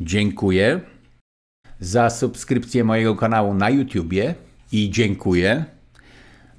Dziękuję 0.00 0.80
za 1.80 2.10
subskrypcję 2.10 2.84
mojego 2.84 3.16
kanału 3.16 3.54
na 3.54 3.70
YouTubie 3.70 4.34
i 4.72 4.90
dziękuję 4.90 5.64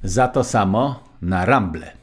za 0.04 0.28
to 0.28 0.44
samo 0.44 1.04
na 1.22 1.46
Rumble. 1.46 2.01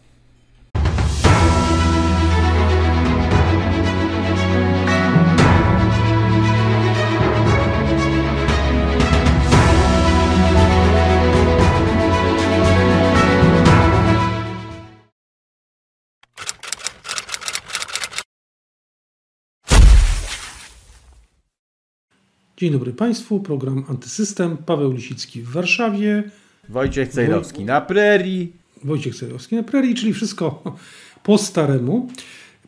Dzień 22.59 22.73
dobry 22.73 22.93
Państwu, 22.93 23.41
program 23.41 23.85
Antysystem, 23.89 24.57
Paweł 24.57 24.93
Lisicki 24.93 25.43
w 25.43 25.49
Warszawie. 25.49 26.23
Wojciech 26.69 27.09
Cejrowski 27.09 27.65
na 27.65 27.81
prerii. 27.81 28.53
Wojciech 28.85 29.17
Cejrowski 29.17 29.57
na 29.57 29.63
prerii, 29.63 29.95
czyli 29.95 30.13
wszystko 30.13 30.63
po 31.23 31.39
staremu. 31.39 32.09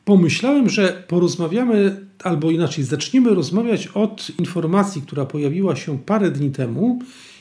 Pomyślałem, 0.04 0.68
że 0.68 1.04
porozmawiamy, 1.08 2.06
albo 2.24 2.50
inaczej, 2.50 2.84
zaczniemy 2.84 3.34
rozmawiać 3.34 3.86
od 3.86 4.30
informacji, 4.38 5.02
która 5.02 5.26
pojawiła 5.26 5.76
się 5.76 5.98
parę 5.98 6.30
dni 6.30 6.50
temu 6.50 6.98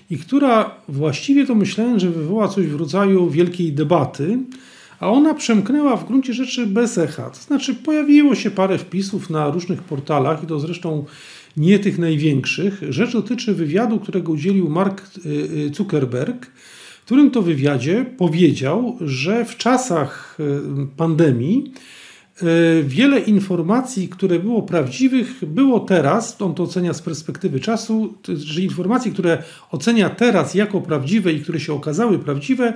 i 0.10 0.18
która 0.18 0.76
właściwie 0.88 1.46
to 1.46 1.56
myślałem, 1.56 2.00
że 2.00 2.10
wywoła 2.10 2.48
coś 2.48 2.68
w 2.68 2.76
rodzaju 2.76 3.30
wielkiej 3.30 3.74
debaty, 3.74 4.38
a 5.00 5.10
ona 5.10 5.34
przemknęła 5.34 5.96
w 5.98 6.08
gruncie 6.08 6.34
rzeczy 6.34 6.68
bez 6.68 6.98
echa. 6.98 7.30
To 7.30 7.40
znaczy, 7.40 7.76
pojawiło 7.76 8.36
się 8.36 8.52
parę 8.52 8.78
wpisów 8.78 9.30
na 9.30 9.50
różnych 9.50 9.84
portalach 9.84 10.44
i 10.44 10.48
to 10.48 10.60
zresztą 10.60 11.06
nie 11.58 11.80
tych 11.80 11.98
największych. 11.98 12.82
Rzecz 12.90 13.14
dotyczy 13.14 13.54
wywiadu, 13.54 14.00
którego 14.00 14.32
udzielił 14.32 14.70
Mark 14.70 15.02
y, 15.26 15.30
y, 15.30 15.72
Zuckerberg, 15.74 16.46
w 17.02 17.06
którym 17.06 17.32
to 17.32 17.42
wywiadzie 17.42 18.06
powiedział, 18.18 18.98
że 19.02 19.46
w 19.46 19.58
czasach 19.58 20.38
y, 20.40 20.98
pandemii 20.98 21.74
wiele 22.84 23.20
informacji, 23.20 24.10
które 24.10 24.40
było 24.40 24.62
prawdziwych, 24.62 25.46
było 25.46 25.80
teraz, 25.80 26.42
on 26.42 26.56
to 26.56 26.64
ocenia 26.64 26.94
z 26.94 27.02
perspektywy 27.02 27.60
czasu, 27.60 28.14
że 28.28 28.62
informacje, 28.62 29.12
które 29.12 29.44
ocenia 29.72 30.10
teraz 30.10 30.54
jako 30.54 30.82
prawdziwe 30.82 31.34
i 31.34 31.42
które 31.42 31.60
się 31.60 31.74
okazały 31.74 32.20
prawdziwe, 32.20 32.74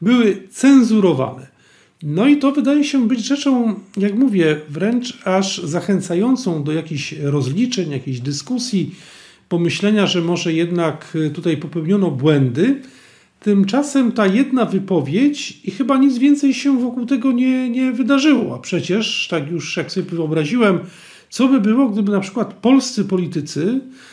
były 0.00 0.48
cenzurowane. 0.50 1.59
No 2.02 2.28
i 2.28 2.36
to 2.36 2.52
wydaje 2.52 2.84
się 2.84 3.08
być 3.08 3.26
rzeczą, 3.26 3.74
jak 3.96 4.14
mówię, 4.14 4.60
wręcz 4.68 5.18
aż 5.24 5.58
zachęcającą 5.58 6.64
do 6.64 6.72
jakichś 6.72 7.12
rozliczeń, 7.12 7.90
jakiejś 7.90 8.20
dyskusji, 8.20 8.94
pomyślenia, 9.48 10.06
że 10.06 10.20
może 10.20 10.52
jednak 10.52 11.16
tutaj 11.34 11.56
popełniono 11.56 12.10
błędy. 12.10 12.82
Tymczasem 13.40 14.12
ta 14.12 14.26
jedna 14.26 14.64
wypowiedź 14.64 15.60
i 15.64 15.70
chyba 15.70 15.98
nic 15.98 16.18
więcej 16.18 16.54
się 16.54 16.80
wokół 16.80 17.06
tego 17.06 17.32
nie, 17.32 17.70
nie 17.70 17.92
wydarzyło. 17.92 18.54
A 18.54 18.58
przecież, 18.58 19.28
tak 19.30 19.50
już 19.50 19.76
jak 19.76 19.92
sobie 19.92 20.10
wyobraziłem, 20.10 20.78
co 21.30 21.48
by 21.48 21.60
było, 21.60 21.88
gdyby 21.88 22.12
na 22.12 22.20
przykład 22.20 22.54
polscy 22.54 23.04
politycy 23.04 23.80
Y, 23.80 24.09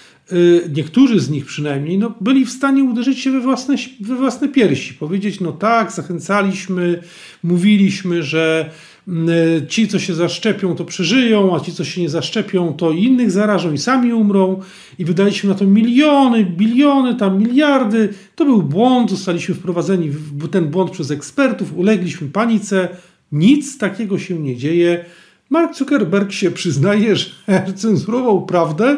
niektórzy 0.75 1.19
z 1.19 1.29
nich 1.29 1.45
przynajmniej, 1.45 1.97
no, 1.97 2.13
byli 2.21 2.45
w 2.45 2.51
stanie 2.51 2.83
uderzyć 2.83 3.19
się 3.19 3.31
we 3.31 3.41
własne, 3.41 3.75
we 4.01 4.15
własne 4.15 4.47
piersi. 4.47 4.93
Powiedzieć, 4.93 5.39
no 5.39 5.51
tak, 5.51 5.91
zachęcaliśmy, 5.91 7.01
mówiliśmy, 7.43 8.23
że 8.23 8.69
mm, 9.07 9.29
y, 9.29 9.67
ci, 9.67 9.87
co 9.87 9.99
się 9.99 10.13
zaszczepią, 10.13 10.75
to 10.75 10.85
przeżyją, 10.85 11.55
a 11.55 11.59
ci, 11.59 11.73
co 11.73 11.83
się 11.83 12.01
nie 12.01 12.09
zaszczepią, 12.09 12.73
to 12.73 12.91
innych 12.91 13.31
zarażą 13.31 13.73
i 13.73 13.77
sami 13.77 14.13
umrą. 14.13 14.61
I 14.99 15.05
wydaliśmy 15.05 15.49
na 15.49 15.55
to 15.55 15.65
miliony, 15.65 16.45
biliony, 16.45 17.15
tam 17.15 17.39
miliardy. 17.39 18.09
To 18.35 18.45
był 18.45 18.63
błąd, 18.63 19.09
zostaliśmy 19.09 19.55
wprowadzeni 19.55 20.09
w 20.09 20.49
ten 20.49 20.67
błąd 20.67 20.91
przez 20.91 21.11
ekspertów, 21.11 21.77
ulegliśmy 21.77 22.27
panice. 22.27 22.89
Nic 23.31 23.77
takiego 23.77 24.19
się 24.19 24.39
nie 24.39 24.57
dzieje. 24.57 25.05
Mark 25.49 25.75
Zuckerberg 25.75 26.31
się 26.31 26.51
przyznaje, 26.51 27.15
że 27.15 27.29
cenzurował 27.75 28.45
prawdę 28.45 28.97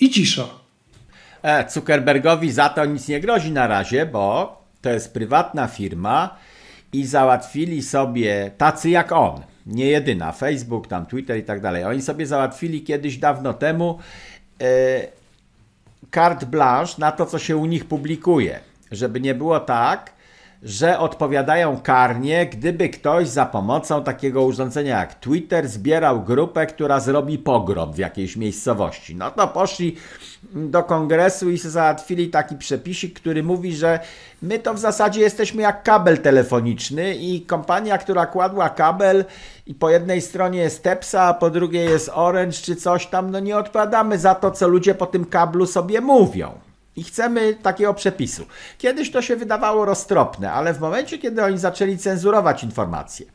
i 0.00 0.10
cisza. 0.10 0.63
E, 1.44 1.70
Zuckerbergowi 1.70 2.52
za 2.52 2.68
to 2.68 2.84
nic 2.84 3.08
nie 3.08 3.20
grozi 3.20 3.52
na 3.52 3.66
razie, 3.66 4.06
bo 4.06 4.56
to 4.82 4.90
jest 4.90 5.14
prywatna 5.14 5.66
firma 5.66 6.36
i 6.92 7.06
załatwili 7.06 7.82
sobie 7.82 8.50
tacy 8.58 8.90
jak 8.90 9.12
on, 9.12 9.42
nie 9.66 9.86
jedyna, 9.86 10.32
Facebook, 10.32 10.86
tam 10.86 11.06
Twitter 11.06 11.36
i 11.38 11.42
tak 11.42 11.60
dalej. 11.60 11.84
Oni 11.84 12.02
sobie 12.02 12.26
załatwili 12.26 12.82
kiedyś 12.82 13.16
dawno 13.16 13.52
temu 13.54 13.98
e, 14.60 14.66
carte 16.14 16.46
blanche 16.46 16.94
na 16.98 17.12
to, 17.12 17.26
co 17.26 17.38
się 17.38 17.56
u 17.56 17.66
nich 17.66 17.84
publikuje. 17.84 18.60
Żeby 18.90 19.20
nie 19.20 19.34
było 19.34 19.60
tak, 19.60 20.12
że 20.64 20.98
odpowiadają 20.98 21.80
karnie, 21.80 22.46
gdyby 22.46 22.88
ktoś 22.88 23.28
za 23.28 23.46
pomocą 23.46 24.04
takiego 24.04 24.42
urządzenia 24.42 24.98
jak 24.98 25.14
Twitter 25.14 25.68
zbierał 25.68 26.22
grupę, 26.22 26.66
która 26.66 27.00
zrobi 27.00 27.38
pogrom 27.38 27.92
w 27.92 27.98
jakiejś 27.98 28.36
miejscowości. 28.36 29.16
No 29.16 29.30
to 29.30 29.48
poszli 29.48 29.96
do 30.52 30.82
kongresu 30.82 31.50
i 31.50 31.58
załatwili 31.58 32.28
taki 32.28 32.56
przepisik, 32.56 33.20
który 33.20 33.42
mówi, 33.42 33.76
że 33.76 34.00
my 34.42 34.58
to 34.58 34.74
w 34.74 34.78
zasadzie 34.78 35.20
jesteśmy 35.20 35.62
jak 35.62 35.82
kabel 35.82 36.18
telefoniczny 36.18 37.14
i 37.14 37.40
kompania, 37.40 37.98
która 37.98 38.26
kładła 38.26 38.68
kabel 38.68 39.24
i 39.66 39.74
po 39.74 39.90
jednej 39.90 40.20
stronie 40.20 40.58
jest 40.58 40.82
Tepsa, 40.82 41.22
a 41.22 41.34
po 41.34 41.50
drugiej 41.50 41.88
jest 41.88 42.10
Orange 42.14 42.56
czy 42.56 42.76
coś 42.76 43.06
tam, 43.06 43.30
no 43.30 43.40
nie 43.40 43.56
odpowiadamy 43.56 44.18
za 44.18 44.34
to, 44.34 44.50
co 44.50 44.68
ludzie 44.68 44.94
po 44.94 45.06
tym 45.06 45.24
kablu 45.24 45.66
sobie 45.66 46.00
mówią. 46.00 46.73
I 46.96 47.04
chcemy 47.04 47.54
takiego 47.54 47.94
przepisu. 47.94 48.46
Kiedyś 48.78 49.10
to 49.10 49.22
się 49.22 49.36
wydawało 49.36 49.84
roztropne, 49.84 50.52
ale 50.52 50.74
w 50.74 50.80
momencie, 50.80 51.18
kiedy 51.18 51.44
oni 51.44 51.58
zaczęli 51.58 51.98
cenzurować 51.98 52.64
informacje, 52.64 53.26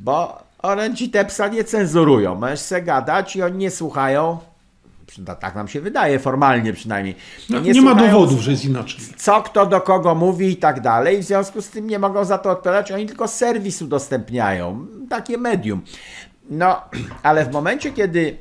bo 0.00 0.42
Orange 0.62 1.04
i 1.04 1.10
Tepsa 1.10 1.48
nie 1.48 1.64
cenzurują, 1.64 2.34
możesz 2.34 2.60
se 2.60 2.82
gadać 2.82 3.36
i 3.36 3.42
oni 3.42 3.58
nie 3.58 3.70
słuchają, 3.70 4.38
tak 5.40 5.54
nam 5.54 5.68
się 5.68 5.80
wydaje, 5.80 6.18
formalnie 6.18 6.72
przynajmniej. 6.72 7.16
No, 7.50 7.60
nie, 7.60 7.72
nie 7.72 7.82
ma 7.82 7.94
dowodów, 7.94 8.40
że 8.40 8.50
jest 8.50 8.64
inaczej. 8.64 9.00
Co 9.16 9.42
kto 9.42 9.66
do 9.66 9.80
kogo 9.80 10.14
mówi 10.14 10.48
i 10.48 10.56
tak 10.56 10.80
dalej. 10.80 11.18
W 11.18 11.24
związku 11.24 11.62
z 11.62 11.68
tym 11.68 11.86
nie 11.86 11.98
mogą 11.98 12.24
za 12.24 12.38
to 12.38 12.50
odpowiadać. 12.50 12.92
Oni 12.92 13.06
tylko 13.06 13.28
serwis 13.28 13.82
udostępniają. 13.82 14.86
Takie 15.10 15.38
medium. 15.38 15.82
No, 16.50 16.82
ale 17.22 17.44
w 17.44 17.52
momencie, 17.52 17.92
kiedy 17.92 18.36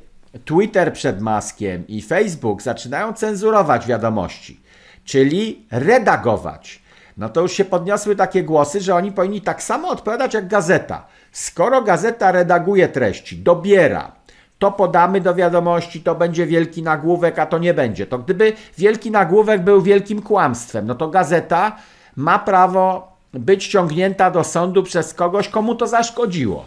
Twitter 0.46 0.94
przed 0.94 1.22
maskiem 1.22 1.88
i 1.88 2.02
Facebook 2.02 2.62
zaczynają 2.62 3.14
cenzurować 3.14 3.88
wiadomości, 3.88 4.60
czyli 5.06 5.66
redagować, 5.72 6.84
no 7.18 7.30
to 7.30 7.42
już 7.42 7.52
się 7.52 7.66
podniosły 7.66 8.16
takie 8.16 8.44
głosy, 8.44 8.82
że 8.82 8.96
oni 8.96 9.12
powinni 9.12 9.42
tak 9.42 9.64
samo 9.64 9.90
odpowiadać 9.90 10.34
jak 10.34 10.48
gazeta. 10.48 11.06
Skoro 11.32 11.82
gazeta 11.82 12.32
redaguje 12.32 12.88
treści, 12.88 13.38
dobiera, 13.38 14.12
to 14.60 14.72
podamy 14.72 15.22
do 15.22 15.36
wiadomości, 15.36 16.02
to 16.02 16.16
będzie 16.16 16.46
wielki 16.46 16.84
nagłówek, 16.84 17.40
a 17.40 17.46
to 17.46 17.58
nie 17.58 17.74
będzie. 17.74 18.08
To 18.08 18.20
gdyby 18.20 18.54
wielki 18.78 19.12
nagłówek 19.12 19.64
był 19.64 19.82
wielkim 19.82 20.22
kłamstwem, 20.22 20.88
no 20.88 20.96
to 20.96 21.08
gazeta 21.08 21.76
ma 22.16 22.40
prawo 22.40 23.14
być 23.34 23.68
ciągnięta 23.68 24.32
do 24.32 24.44
sądu 24.44 24.84
przez 24.84 25.14
kogoś, 25.14 25.50
komu 25.50 25.76
to 25.76 25.88
zaszkodziło. 25.88 26.66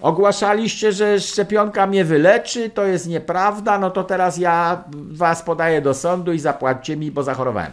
Ogłaszaliście, 0.00 0.92
że 0.92 1.20
szczepionka 1.20 1.86
mnie 1.86 2.04
wyleczy, 2.04 2.70
to 2.70 2.84
jest 2.84 3.08
nieprawda, 3.08 3.78
no 3.78 3.90
to 3.90 4.04
teraz 4.04 4.38
ja 4.38 4.84
was 4.92 5.42
podaję 5.42 5.80
do 5.80 5.94
sądu 5.94 6.32
i 6.32 6.38
zapłaćcie 6.38 6.96
mi, 6.96 7.10
bo 7.10 7.22
zachorowałem. 7.22 7.72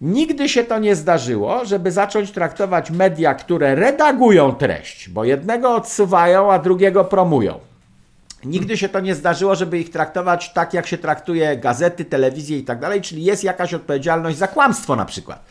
Nigdy 0.00 0.48
się 0.48 0.64
to 0.64 0.78
nie 0.78 0.96
zdarzyło, 0.96 1.64
żeby 1.64 1.92
zacząć 1.92 2.30
traktować 2.30 2.90
media, 2.90 3.34
które 3.34 3.74
redagują 3.74 4.52
treść, 4.52 5.08
bo 5.08 5.24
jednego 5.24 5.74
odsuwają, 5.74 6.52
a 6.52 6.58
drugiego 6.58 7.04
promują. 7.04 7.60
Nigdy 8.44 8.76
się 8.76 8.88
to 8.88 9.00
nie 9.00 9.14
zdarzyło, 9.14 9.54
żeby 9.54 9.78
ich 9.78 9.90
traktować 9.90 10.52
tak, 10.52 10.74
jak 10.74 10.86
się 10.86 10.98
traktuje 10.98 11.56
gazety, 11.56 12.04
telewizję 12.04 12.58
i 12.58 12.64
tak 12.64 12.80
dalej, 12.80 13.00
czyli 13.00 13.24
jest 13.24 13.44
jakaś 13.44 13.74
odpowiedzialność 13.74 14.38
za 14.38 14.48
kłamstwo 14.48 14.96
na 14.96 15.04
przykład. 15.04 15.44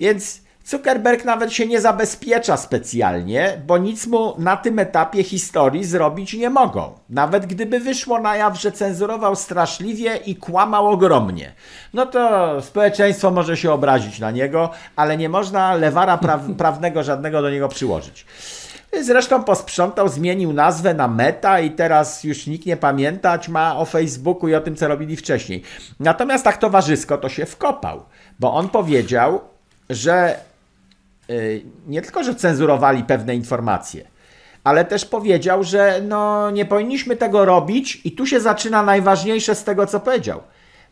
Więc 0.00 0.43
Zuckerberg 0.64 1.24
nawet 1.24 1.52
się 1.52 1.66
nie 1.66 1.80
zabezpiecza 1.80 2.56
specjalnie, 2.56 3.62
bo 3.66 3.78
nic 3.78 4.06
mu 4.06 4.34
na 4.38 4.56
tym 4.56 4.78
etapie 4.78 5.22
historii 5.22 5.84
zrobić 5.84 6.34
nie 6.34 6.50
mogą. 6.50 6.92
Nawet 7.10 7.46
gdyby 7.46 7.80
wyszło 7.80 8.20
na 8.20 8.36
jaw, 8.36 8.60
że 8.60 8.72
cenzurował 8.72 9.36
straszliwie 9.36 10.16
i 10.16 10.36
kłamał 10.36 10.86
ogromnie, 10.86 11.52
no 11.94 12.06
to 12.06 12.62
społeczeństwo 12.62 13.30
może 13.30 13.56
się 13.56 13.72
obrazić 13.72 14.18
na 14.18 14.30
niego, 14.30 14.70
ale 14.96 15.16
nie 15.16 15.28
można 15.28 15.74
lewara 15.74 16.18
pra 16.18 16.40
prawnego 16.58 17.02
żadnego 17.02 17.42
do 17.42 17.50
niego 17.50 17.68
przyłożyć. 17.68 18.26
Zresztą 19.02 19.44
posprzątał, 19.44 20.08
zmienił 20.08 20.52
nazwę 20.52 20.94
na 20.94 21.08
Meta 21.08 21.60
i 21.60 21.70
teraz 21.70 22.24
już 22.24 22.46
nikt 22.46 22.66
nie 22.66 22.76
pamiętać 22.76 23.48
ma 23.48 23.76
o 23.76 23.84
Facebooku 23.84 24.48
i 24.48 24.54
o 24.54 24.60
tym, 24.60 24.76
co 24.76 24.88
robili 24.88 25.16
wcześniej. 25.16 25.62
Natomiast 26.00 26.44
tak 26.44 26.56
towarzysko 26.56 27.18
to 27.18 27.28
się 27.28 27.46
wkopał, 27.46 28.04
bo 28.40 28.54
on 28.54 28.68
powiedział, 28.68 29.40
że 29.90 30.36
nie 31.86 32.02
tylko, 32.02 32.24
że 32.24 32.34
cenzurowali 32.34 33.04
pewne 33.04 33.34
informacje, 33.34 34.04
ale 34.64 34.84
też 34.84 35.04
powiedział, 35.04 35.64
że 35.64 36.00
no, 36.08 36.50
nie 36.50 36.64
powinniśmy 36.64 37.16
tego 37.16 37.44
robić, 37.44 38.00
i 38.04 38.12
tu 38.12 38.26
się 38.26 38.40
zaczyna 38.40 38.82
najważniejsze 38.82 39.54
z 39.54 39.64
tego, 39.64 39.86
co 39.86 40.00
powiedział. 40.00 40.40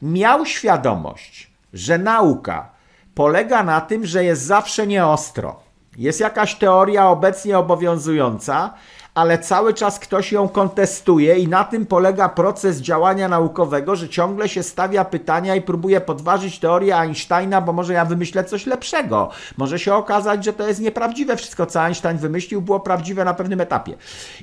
Miał 0.03 0.47
świadomość, 0.47 1.51
że 1.73 1.99
nauka 1.99 2.71
polega 3.15 3.63
na 3.63 3.81
tym, 3.81 4.07
że 4.07 4.25
jest 4.25 4.43
zawsze 4.43 4.87
nieostro. 4.87 5.61
Jest 5.99 6.21
jakaś 6.21 6.55
teoria 6.55 7.09
obecnie 7.09 7.59
obowiązująca, 7.59 8.75
ale 9.15 9.39
cały 9.39 9.75
czas 9.75 9.99
ktoś 9.99 10.33
ją 10.33 10.49
kontestuje 10.49 11.39
i 11.39 11.49
na 11.49 11.65
tym 11.65 11.87
polega 11.87 12.29
proces 12.29 12.81
działania 12.81 13.29
naukowego, 13.29 13.97
że 13.97 14.09
ciągle 14.09 14.49
się 14.49 14.63
stawia 14.63 15.05
pytania 15.05 15.55
i 15.57 15.63
próbuje 15.63 16.01
podważyć 16.01 16.59
teorię 16.59 16.97
Einsteina, 16.97 17.61
bo 17.61 17.73
może 17.73 17.93
ja 17.93 18.05
wymyślę 18.05 18.45
coś 18.45 18.67
lepszego. 18.67 19.31
Może 19.57 19.79
się 19.79 19.95
okazać, 19.95 20.45
że 20.45 20.53
to 20.53 20.69
jest 20.69 20.81
nieprawdziwe. 20.81 21.37
Wszystko, 21.37 21.67
co 21.67 21.83
Einstein 21.83 22.19
wymyślił, 22.19 22.63
było 22.63 22.81
prawdziwe 22.81 23.25
na 23.25 23.35
pewnym 23.35 23.61
etapie. 23.61 23.95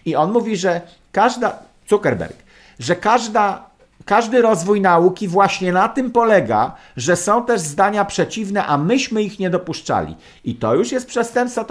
I 0.06 0.16
on 0.16 0.32
mówi, 0.32 0.58
że 0.58 0.82
każda, 1.12 1.60
Zuckerberg, 1.90 2.38
że 2.80 2.96
każda 2.96 3.69
każdy 4.10 4.42
rozwój 4.42 4.82
nauki 4.82 5.28
właśnie 5.28 5.72
na 5.72 5.90
tym 5.90 6.12
polega, 6.12 6.76
że 6.98 7.16
są 7.16 7.46
też 7.46 7.62
zdania 7.62 8.06
przeciwne, 8.06 8.66
a 8.66 8.78
myśmy 8.78 9.24
ich 9.24 9.40
nie 9.40 9.50
dopuszczali. 9.50 10.16
I 10.44 10.56
to 10.56 10.76
już 10.76 10.92
jest 10.92 11.08
przestępstwo 11.08 11.66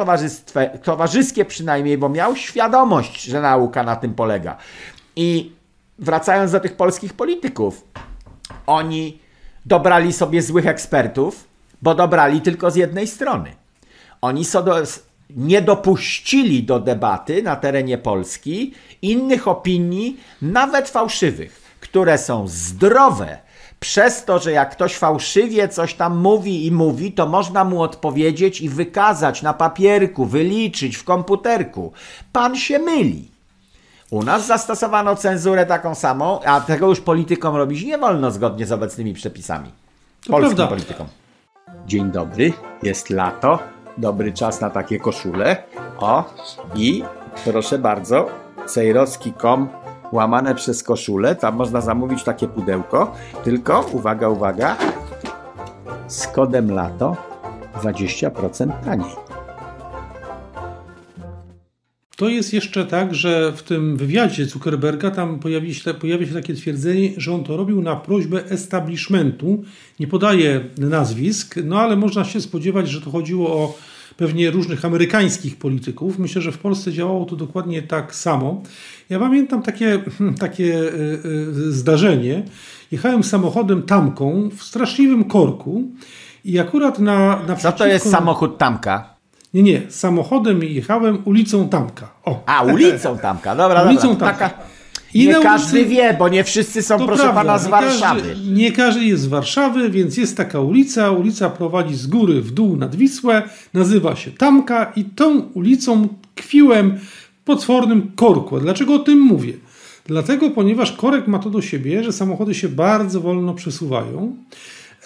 towarzyskie 0.82 1.44
przynajmniej, 1.44 1.98
bo 1.98 2.08
miał 2.08 2.36
świadomość, 2.36 3.22
że 3.22 3.40
nauka 3.40 3.82
na 3.82 3.96
tym 3.96 4.14
polega. 4.14 4.56
I 5.16 5.52
wracając 5.98 6.52
do 6.52 6.60
tych 6.60 6.76
polskich 6.76 7.12
polityków, 7.12 7.84
oni 8.66 9.18
dobrali 9.66 10.12
sobie 10.12 10.42
złych 10.42 10.66
ekspertów, 10.66 11.44
bo 11.82 11.94
dobrali 11.94 12.40
tylko 12.40 12.70
z 12.70 12.76
jednej 12.76 13.06
strony. 13.06 13.52
Oni 14.20 14.44
nie 15.30 15.62
dopuścili 15.62 16.62
do 16.62 16.80
debaty 16.80 17.42
na 17.42 17.56
terenie 17.56 17.98
Polski 17.98 18.74
innych 19.02 19.48
opinii, 19.48 20.20
nawet 20.42 20.88
fałszywych 20.88 21.67
które 21.80 22.18
są 22.18 22.48
zdrowe, 22.48 23.38
przez 23.80 24.24
to, 24.24 24.38
że 24.38 24.52
jak 24.52 24.70
ktoś 24.70 24.96
fałszywie 24.96 25.68
coś 25.68 25.94
tam 25.94 26.16
mówi 26.16 26.66
i 26.66 26.72
mówi, 26.72 27.12
to 27.12 27.26
można 27.26 27.64
mu 27.64 27.82
odpowiedzieć 27.82 28.60
i 28.60 28.68
wykazać 28.68 29.42
na 29.42 29.54
papierku, 29.54 30.26
wyliczyć 30.26 30.96
w 30.96 31.04
komputerku. 31.04 31.92
Pan 32.32 32.56
się 32.56 32.78
myli. 32.78 33.30
U 34.10 34.22
nas 34.22 34.46
zastosowano 34.46 35.16
cenzurę 35.16 35.66
taką 35.66 35.94
samą, 35.94 36.40
a 36.40 36.60
tego 36.60 36.88
już 36.88 37.00
politykom 37.00 37.56
robić 37.56 37.84
nie 37.84 37.98
wolno 37.98 38.30
zgodnie 38.30 38.66
z 38.66 38.72
obecnymi 38.72 39.14
przepisami. 39.14 39.70
To 40.26 40.30
Polskim 40.30 40.56
prawda. 40.56 40.74
politykom. 40.74 41.06
Dzień 41.86 42.10
dobry, 42.10 42.52
jest 42.82 43.10
lato, 43.10 43.58
dobry 43.98 44.32
czas 44.32 44.60
na 44.60 44.70
takie 44.70 44.98
koszule. 44.98 45.62
O, 45.98 46.24
i 46.74 47.04
proszę 47.44 47.78
bardzo, 47.78 48.28
sejrowski.com 48.66 49.68
łamane 50.12 50.54
przez 50.54 50.82
koszulę. 50.82 51.36
Tam 51.36 51.56
można 51.56 51.80
zamówić 51.80 52.24
takie 52.24 52.48
pudełko. 52.48 53.12
Tylko, 53.44 53.86
uwaga, 53.92 54.28
uwaga, 54.28 54.76
z 56.08 56.26
kodem 56.26 56.70
LATO 56.70 57.16
20% 57.82 58.84
taniej. 58.84 59.28
To 62.16 62.28
jest 62.28 62.52
jeszcze 62.52 62.86
tak, 62.86 63.14
że 63.14 63.52
w 63.52 63.62
tym 63.62 63.96
wywiadzie 63.96 64.46
Zuckerberga 64.46 65.10
tam 65.10 65.38
pojawi 65.38 65.74
się, 65.74 65.94
pojawia 65.94 66.26
się 66.26 66.34
takie 66.34 66.54
twierdzenie, 66.54 67.10
że 67.16 67.34
on 67.34 67.44
to 67.44 67.56
robił 67.56 67.82
na 67.82 67.96
prośbę 67.96 68.44
establishmentu. 68.50 69.62
Nie 70.00 70.06
podaje 70.06 70.60
nazwisk, 70.78 71.54
no 71.64 71.80
ale 71.80 71.96
można 71.96 72.24
się 72.24 72.40
spodziewać, 72.40 72.88
że 72.88 73.00
to 73.00 73.10
chodziło 73.10 73.48
o 73.48 73.74
pewnie 74.18 74.50
różnych 74.50 74.84
amerykańskich 74.84 75.56
polityków. 75.56 76.18
Myślę, 76.18 76.42
że 76.42 76.52
w 76.52 76.58
Polsce 76.58 76.92
działało 76.92 77.24
to 77.24 77.36
dokładnie 77.36 77.82
tak 77.82 78.14
samo. 78.14 78.62
Ja 79.10 79.18
pamiętam 79.18 79.62
takie, 79.62 80.02
takie 80.40 80.74
e, 80.74 80.88
e, 81.68 81.72
zdarzenie. 81.72 82.42
Jechałem 82.90 83.24
samochodem 83.24 83.82
tamką 83.82 84.50
w 84.56 84.62
straszliwym 84.62 85.24
korku 85.24 85.84
i 86.44 86.58
akurat 86.58 86.98
na... 86.98 87.42
na 87.48 87.56
Co 87.56 87.72
to 87.72 87.86
jest 87.86 88.10
samochód 88.10 88.58
tamka? 88.58 89.14
Nie, 89.54 89.62
nie. 89.62 89.82
Samochodem 89.88 90.62
jechałem 90.62 91.22
ulicą 91.24 91.68
Tamka. 91.68 92.10
O. 92.24 92.42
A, 92.46 92.62
ulicą 92.62 93.18
Tamka. 93.18 93.56
Dobra, 93.56 93.82
ulicą 93.82 94.08
dobra. 94.08 94.26
Tamka. 94.26 94.48
Taka... 94.48 94.77
I 95.14 95.26
nie 95.26 95.34
każdy 95.34 95.78
ulicy... 95.78 95.90
wie, 95.90 96.16
bo 96.18 96.28
nie 96.28 96.44
wszyscy 96.44 96.82
są, 96.82 96.98
to 96.98 97.06
proszę 97.06 97.22
prawda, 97.22 97.40
pana, 97.40 97.58
z 97.58 97.66
Warszawy. 97.66 98.22
Nie 98.22 98.28
każdy, 98.28 98.50
nie 98.52 98.72
każdy 98.72 99.04
jest 99.04 99.22
z 99.22 99.26
Warszawy, 99.26 99.90
więc 99.90 100.16
jest 100.16 100.36
taka 100.36 100.60
ulica. 100.60 101.10
Ulica 101.10 101.50
prowadzi 101.50 101.94
z 101.94 102.06
góry 102.06 102.42
w 102.42 102.50
dół 102.50 102.76
nad 102.76 102.96
Wisłę. 102.96 103.42
Nazywa 103.74 104.16
się 104.16 104.30
Tamka 104.30 104.92
i 104.96 105.04
tą 105.04 105.40
ulicą 105.40 106.08
kwiłem 106.34 106.98
w 106.98 107.44
potwornym 107.44 108.12
korku. 108.16 108.60
Dlaczego 108.60 108.94
o 108.94 108.98
tym 108.98 109.18
mówię? 109.18 109.52
Dlatego, 110.06 110.50
ponieważ 110.50 110.92
korek 110.92 111.28
ma 111.28 111.38
to 111.38 111.50
do 111.50 111.62
siebie, 111.62 112.04
że 112.04 112.12
samochody 112.12 112.54
się 112.54 112.68
bardzo 112.68 113.20
wolno 113.20 113.54
przesuwają. 113.54 114.36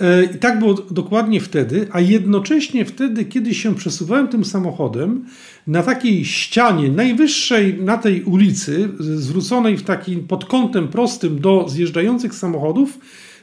E, 0.02 0.24
I 0.24 0.38
tak 0.38 0.58
było 0.58 0.74
dokładnie 0.74 1.40
wtedy, 1.40 1.88
a 1.92 2.00
jednocześnie 2.00 2.84
wtedy, 2.84 3.24
kiedy 3.24 3.54
się 3.54 3.74
przesuwałem 3.74 4.28
tym 4.28 4.44
samochodem, 4.44 5.24
na 5.66 5.82
takiej 5.82 6.24
ścianie 6.24 6.88
najwyższej 6.88 7.74
na 7.74 7.98
tej 7.98 8.22
ulicy, 8.22 8.88
zwróconej 8.98 9.76
w 9.76 9.82
takim 9.82 10.26
pod 10.26 10.44
kątem 10.44 10.88
prostym 10.88 11.40
do 11.40 11.68
zjeżdżających 11.68 12.34
samochodów, 12.34 12.98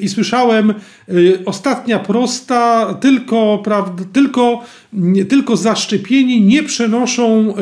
i 0.01 0.09
słyszałem 0.09 0.73
ostatnia 1.45 1.99
prosta, 1.99 2.93
tylko, 2.93 3.61
prawda, 3.63 4.03
tylko, 4.13 4.63
tylko 5.29 5.57
zaszczepieni 5.57 6.41
nie 6.41 6.63
przenoszą 6.63 7.53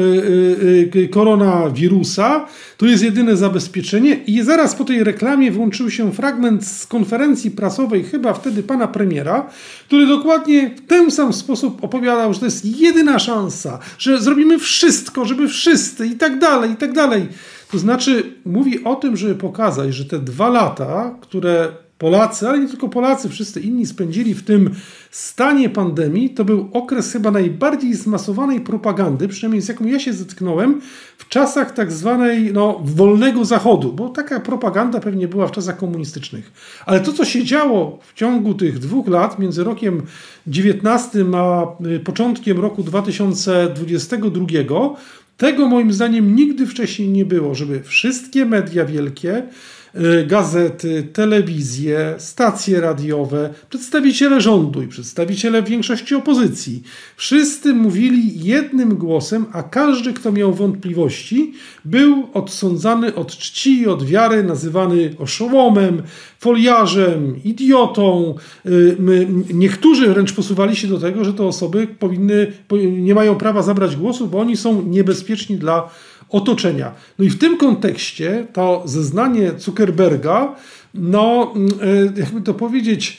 koronawirusa. 1.11 2.45
To 2.77 2.85
jest 2.85 3.03
jedyne 3.03 3.37
zabezpieczenie. 3.37 4.13
I 4.27 4.41
zaraz 4.41 4.75
po 4.75 4.83
tej 4.83 5.03
reklamie 5.03 5.51
włączył 5.51 5.91
się 5.91 6.11
fragment 6.11 6.66
z 6.67 6.87
konferencji 6.87 7.51
prasowej, 7.51 8.03
chyba 8.03 8.33
wtedy 8.33 8.63
pana 8.63 8.87
premiera, 8.87 9.49
który 9.87 10.07
dokładnie 10.07 10.69
w 10.69 10.87
ten 10.87 11.11
sam 11.11 11.33
sposób 11.33 11.83
opowiadał, 11.83 12.33
że 12.33 12.39
to 12.39 12.45
jest 12.45 12.65
jedyna 12.65 13.19
szansa, 13.19 13.79
że 13.97 14.21
zrobimy 14.21 14.59
wszystko, 14.59 15.25
żeby 15.25 15.47
wszyscy 15.47 16.07
i 16.07 16.15
tak 16.15 16.39
dalej, 16.39 16.71
i 16.71 16.75
tak 16.75 16.93
dalej. 16.93 17.27
To 17.71 17.77
znaczy, 17.77 18.33
mówi 18.45 18.83
o 18.83 18.95
tym, 18.95 19.17
żeby 19.17 19.35
pokazać, 19.35 19.93
że 19.93 20.05
te 20.05 20.19
dwa 20.19 20.49
lata, 20.49 21.15
które 21.21 21.71
Polacy, 21.97 22.49
ale 22.49 22.59
nie 22.59 22.67
tylko 22.67 22.89
Polacy, 22.89 23.29
wszyscy 23.29 23.61
inni 23.61 23.85
spędzili 23.85 24.33
w 24.33 24.43
tym 24.43 24.69
stanie 25.11 25.69
pandemii, 25.69 26.29
to 26.29 26.45
był 26.45 26.69
okres 26.73 27.11
chyba 27.11 27.31
najbardziej 27.31 27.93
zmasowanej 27.93 28.61
propagandy, 28.61 29.27
przynajmniej 29.27 29.61
z 29.61 29.67
jaką 29.67 29.85
ja 29.85 29.99
się 29.99 30.13
zetknąłem, 30.13 30.81
w 31.17 31.29
czasach 31.29 31.71
tak 31.73 31.91
zwanej 31.91 32.53
no, 32.53 32.81
wolnego 32.83 33.45
zachodu, 33.45 33.93
bo 33.93 34.09
taka 34.09 34.39
propaganda 34.39 34.99
pewnie 34.99 35.27
była 35.27 35.47
w 35.47 35.51
czasach 35.51 35.77
komunistycznych. 35.77 36.51
Ale 36.85 36.99
to, 36.99 37.13
co 37.13 37.25
się 37.25 37.43
działo 37.43 37.99
w 38.01 38.13
ciągu 38.13 38.53
tych 38.53 38.79
dwóch 38.79 39.07
lat, 39.07 39.39
między 39.39 39.63
rokiem 39.63 40.01
19 40.47 41.25
a 41.35 41.65
y, 41.85 41.99
początkiem 41.99 42.59
roku 42.59 42.83
2022, 42.83 44.45
tego 45.37 45.67
moim 45.67 45.93
zdaniem 45.93 46.35
nigdy 46.35 46.67
wcześniej 46.67 47.09
nie 47.09 47.25
było, 47.25 47.55
żeby 47.55 47.83
wszystkie 47.83 48.45
media 48.45 48.85
wielkie 48.85 49.43
gazety, 50.27 51.07
telewizje, 51.13 52.15
stacje 52.17 52.81
radiowe, 52.81 53.53
przedstawiciele 53.69 54.41
rządu 54.41 54.81
i 54.81 54.87
przedstawiciele 54.87 55.63
większości 55.63 56.15
opozycji. 56.15 56.83
Wszyscy 57.15 57.73
mówili 57.73 58.43
jednym 58.43 58.95
głosem, 58.95 59.45
a 59.53 59.63
każdy, 59.63 60.13
kto 60.13 60.31
miał 60.31 60.53
wątpliwości, 60.53 61.53
był 61.85 62.27
odsądzany 62.33 63.15
od 63.15 63.37
czci 63.37 63.81
i 63.81 63.87
od 63.87 64.03
wiary, 64.03 64.43
nazywany 64.43 65.15
oszołomem, 65.19 66.01
foliarzem, 66.39 67.43
idiotą. 67.43 68.35
Y, 68.65 68.97
niektórzy 69.53 70.07
wręcz 70.07 70.33
posuwali 70.33 70.75
się 70.75 70.87
do 70.87 70.99
tego, 70.99 71.25
że 71.25 71.33
te 71.33 71.43
osoby 71.43 71.87
powinny, 71.87 72.53
nie 73.01 73.15
mają 73.15 73.35
prawa 73.35 73.61
zabrać 73.61 73.95
głosu, 73.95 74.27
bo 74.27 74.39
oni 74.39 74.57
są 74.57 74.81
niebezpieczni 74.81 75.57
dla 75.57 75.89
otoczenia. 76.29 76.91
No 77.19 77.25
i 77.25 77.29
w 77.29 77.37
tym 77.37 77.57
kontekście 77.57 78.47
to 78.53 78.83
zeznanie 78.85 79.51
Zuckerberga 79.57 80.55
no, 80.93 81.53
e, 81.81 82.19
jakby 82.19 82.41
to 82.41 82.53
powiedzieć, 82.53 83.17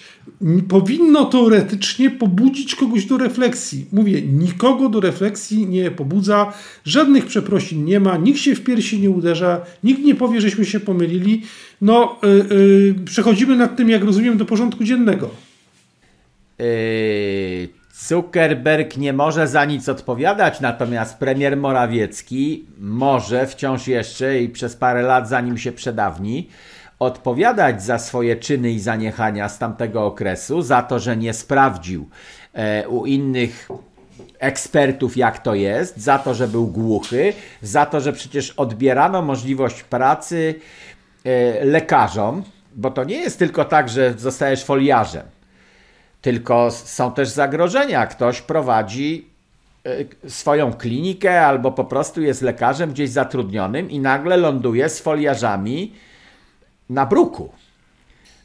powinno 0.68 1.24
teoretycznie 1.24 2.10
pobudzić 2.10 2.74
kogoś 2.74 3.04
do 3.04 3.18
refleksji. 3.18 3.86
Mówię, 3.92 4.22
nikogo 4.22 4.88
do 4.88 5.00
refleksji 5.00 5.66
nie 5.66 5.90
pobudza, 5.90 6.52
żadnych 6.84 7.26
przeprosin 7.26 7.84
nie 7.84 8.00
ma, 8.00 8.16
nikt 8.16 8.40
się 8.40 8.54
w 8.54 8.64
piersi 8.64 9.00
nie 9.00 9.10
uderza, 9.10 9.60
nikt 9.84 10.02
nie 10.02 10.14
powie, 10.14 10.40
żeśmy 10.40 10.64
się 10.64 10.80
pomylili. 10.80 11.42
No, 11.80 12.18
yy, 12.22 12.56
yy, 12.56 12.94
przechodzimy 13.04 13.56
nad 13.56 13.76
tym, 13.76 13.90
jak 13.90 14.04
rozumiem, 14.04 14.38
do 14.38 14.44
porządku 14.44 14.84
dziennego. 14.84 15.30
Yy, 16.58 17.77
Zuckerberg 18.06 18.96
nie 18.96 19.12
może 19.12 19.48
za 19.48 19.64
nic 19.64 19.88
odpowiadać, 19.88 20.60
natomiast 20.60 21.18
premier 21.18 21.56
Morawiecki 21.56 22.66
może 22.78 23.46
wciąż 23.46 23.88
jeszcze 23.88 24.40
i 24.40 24.48
przez 24.48 24.76
parę 24.76 25.02
lat, 25.02 25.28
zanim 25.28 25.58
się 25.58 25.72
przedawni, 25.72 26.48
odpowiadać 26.98 27.82
za 27.82 27.98
swoje 27.98 28.36
czyny 28.36 28.70
i 28.70 28.80
zaniechania 28.80 29.48
z 29.48 29.58
tamtego 29.58 30.06
okresu, 30.06 30.62
za 30.62 30.82
to, 30.82 30.98
że 30.98 31.16
nie 31.16 31.32
sprawdził 31.32 32.08
e, 32.52 32.88
u 32.88 33.06
innych 33.06 33.68
ekspertów, 34.38 35.16
jak 35.16 35.38
to 35.38 35.54
jest, 35.54 35.96
za 35.96 36.18
to, 36.18 36.34
że 36.34 36.48
był 36.48 36.66
głuchy, 36.66 37.32
za 37.62 37.86
to, 37.86 38.00
że 38.00 38.12
przecież 38.12 38.50
odbierano 38.50 39.22
możliwość 39.22 39.82
pracy 39.82 40.54
e, 41.24 41.64
lekarzom, 41.64 42.42
bo 42.76 42.90
to 42.90 43.04
nie 43.04 43.16
jest 43.16 43.38
tylko 43.38 43.64
tak, 43.64 43.88
że 43.88 44.14
zostajesz 44.16 44.64
foliarzem, 44.64 45.22
tylko 46.20 46.70
są 46.70 47.12
też 47.12 47.28
zagrożenia. 47.28 48.06
Ktoś 48.06 48.40
prowadzi 48.40 49.28
e, 50.24 50.30
swoją 50.30 50.72
klinikę 50.72 51.46
albo 51.46 51.72
po 51.72 51.84
prostu 51.84 52.22
jest 52.22 52.42
lekarzem 52.42 52.90
gdzieś 52.90 53.10
zatrudnionym 53.10 53.90
i 53.90 54.00
nagle 54.00 54.36
ląduje 54.36 54.88
z 54.88 55.00
foliarzami 55.00 55.92
na 56.90 57.06
bruku. 57.06 57.50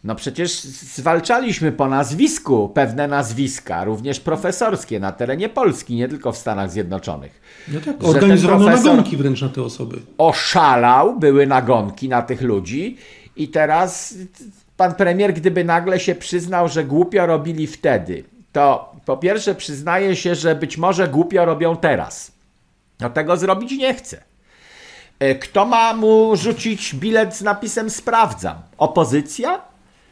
No 0.03 0.15
przecież 0.15 0.61
zwalczaliśmy 0.61 1.71
po 1.71 1.87
nazwisku 1.87 2.69
pewne 2.69 3.07
nazwiska, 3.07 3.83
również 3.83 4.19
profesorskie 4.19 4.99
na 4.99 5.11
terenie 5.11 5.49
Polski, 5.49 5.95
nie 5.95 6.07
tylko 6.07 6.31
w 6.31 6.37
Stanach 6.37 6.71
Zjednoczonych. 6.71 7.41
No 7.67 7.79
tak, 7.81 8.03
organizowano 8.03 8.65
nagonki 8.65 9.17
wręcz 9.17 9.41
na 9.41 9.49
te 9.49 9.61
osoby. 9.61 9.99
Oszalał, 10.17 11.19
były 11.19 11.47
nagonki 11.47 12.09
na 12.09 12.21
tych 12.21 12.41
ludzi 12.41 12.97
i 13.35 13.47
teraz 13.47 14.15
pan 14.83 14.95
premier, 14.95 15.33
gdyby 15.33 15.63
nagle 15.63 15.99
się 15.99 16.15
przyznał, 16.15 16.69
że 16.69 16.83
głupio 16.83 17.25
robili 17.25 17.67
wtedy, 17.67 18.23
to 18.51 18.91
po 19.05 19.17
pierwsze 19.17 19.55
przyznaje 19.55 20.15
się, 20.15 20.35
że 20.35 20.55
być 20.55 20.77
może 20.77 21.07
głupio 21.07 21.45
robią 21.45 21.75
teraz. 21.75 22.31
No 22.99 23.09
tego 23.09 23.37
zrobić 23.37 23.71
nie 23.71 23.93
chce. 23.93 24.23
E, 25.19 25.35
kto 25.35 25.65
ma 25.65 25.93
mu 25.93 26.35
rzucić 26.35 26.95
bilet 26.95 27.35
z 27.35 27.41
napisem 27.41 27.89
sprawdzam? 27.89 28.55
Opozycja? 28.77 29.61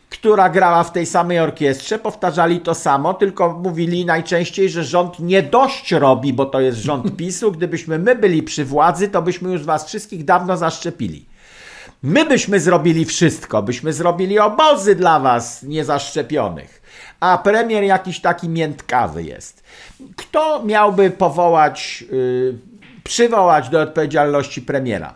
Która 0.10 0.50
grała 0.50 0.84
w 0.84 0.92
tej 0.92 1.06
samej 1.06 1.40
orkiestrze, 1.40 2.00
powtarzali 2.00 2.60
to 2.60 2.76
samo, 2.76 3.14
tylko 3.14 3.60
mówili 3.64 4.06
najczęściej, 4.06 4.70
że 4.70 4.84
rząd 4.84 5.20
nie 5.20 5.44
dość 5.44 5.92
robi, 5.92 6.34
bo 6.34 6.46
to 6.46 6.62
jest 6.62 6.78
rząd 6.78 7.16
PiSu. 7.18 7.52
Gdybyśmy 7.52 8.00
my 8.00 8.16
byli 8.16 8.44
przy 8.44 8.66
władzy, 8.66 9.08
to 9.08 9.22
byśmy 9.22 9.52
już 9.52 9.64
was 9.64 9.86
wszystkich 9.86 10.26
dawno 10.26 10.58
zaszczepili. 10.58 11.31
My 12.04 12.26
byśmy 12.26 12.60
zrobili 12.60 13.06
wszystko, 13.06 13.64
byśmy 13.64 13.94
zrobili 13.94 14.40
obozy 14.40 14.96
dla 14.96 15.20
was 15.20 15.64
niezaszczepionych. 15.64 16.82
A 17.20 17.38
premier 17.38 17.84
jakiś 17.84 18.22
taki 18.22 18.50
miętkawy 18.50 19.24
jest. 19.24 19.64
Kto 20.16 20.64
miałby 20.64 21.12
powołać 21.12 22.04
yy, 22.12 22.58
przywołać 23.04 23.70
do 23.70 23.82
odpowiedzialności 23.82 24.62
premiera. 24.62 25.14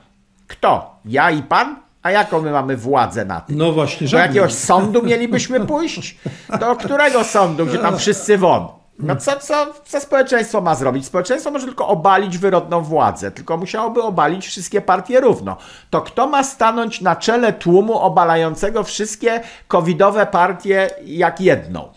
Kto? 0.47 0.99
Ja 1.05 1.31
i 1.31 1.43
pan? 1.43 1.75
A 2.03 2.11
jaką 2.11 2.41
my 2.41 2.51
mamy 2.51 2.77
władzę 2.77 3.25
na 3.25 3.41
tym? 3.41 3.57
No 3.57 3.71
właśnie, 3.71 4.07
Do 4.07 4.17
jakiegoś 4.17 4.53
sądu 4.53 5.03
mielibyśmy 5.03 5.59
pójść? 5.67 6.17
Do 6.59 6.75
którego 6.75 7.23
sądu, 7.23 7.65
gdzie 7.65 7.77
tam 7.77 7.97
wszyscy 7.97 8.37
won? 8.37 8.67
No 8.99 9.15
co, 9.15 9.39
co, 9.39 9.73
co 9.85 10.01
społeczeństwo 10.01 10.61
ma 10.61 10.75
zrobić? 10.75 11.05
Społeczeństwo 11.05 11.51
może 11.51 11.65
tylko 11.65 11.87
obalić 11.87 12.37
wyrodną 12.37 12.81
władzę, 12.81 13.31
tylko 13.31 13.57
musiałoby 13.57 14.03
obalić 14.03 14.47
wszystkie 14.47 14.81
partie 14.81 15.19
równo. 15.19 15.57
To 15.89 16.01
kto 16.01 16.27
ma 16.27 16.43
stanąć 16.43 17.01
na 17.01 17.15
czele 17.15 17.53
tłumu 17.53 17.99
obalającego 17.99 18.83
wszystkie 18.83 19.41
covidowe 19.67 20.25
partie 20.25 20.89
jak 21.05 21.41
jedną? 21.41 21.89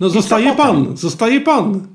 No 0.00 0.08
zostaje 0.08 0.52
pan, 0.56 0.96
zostaje 0.96 1.40
pan. 1.40 1.86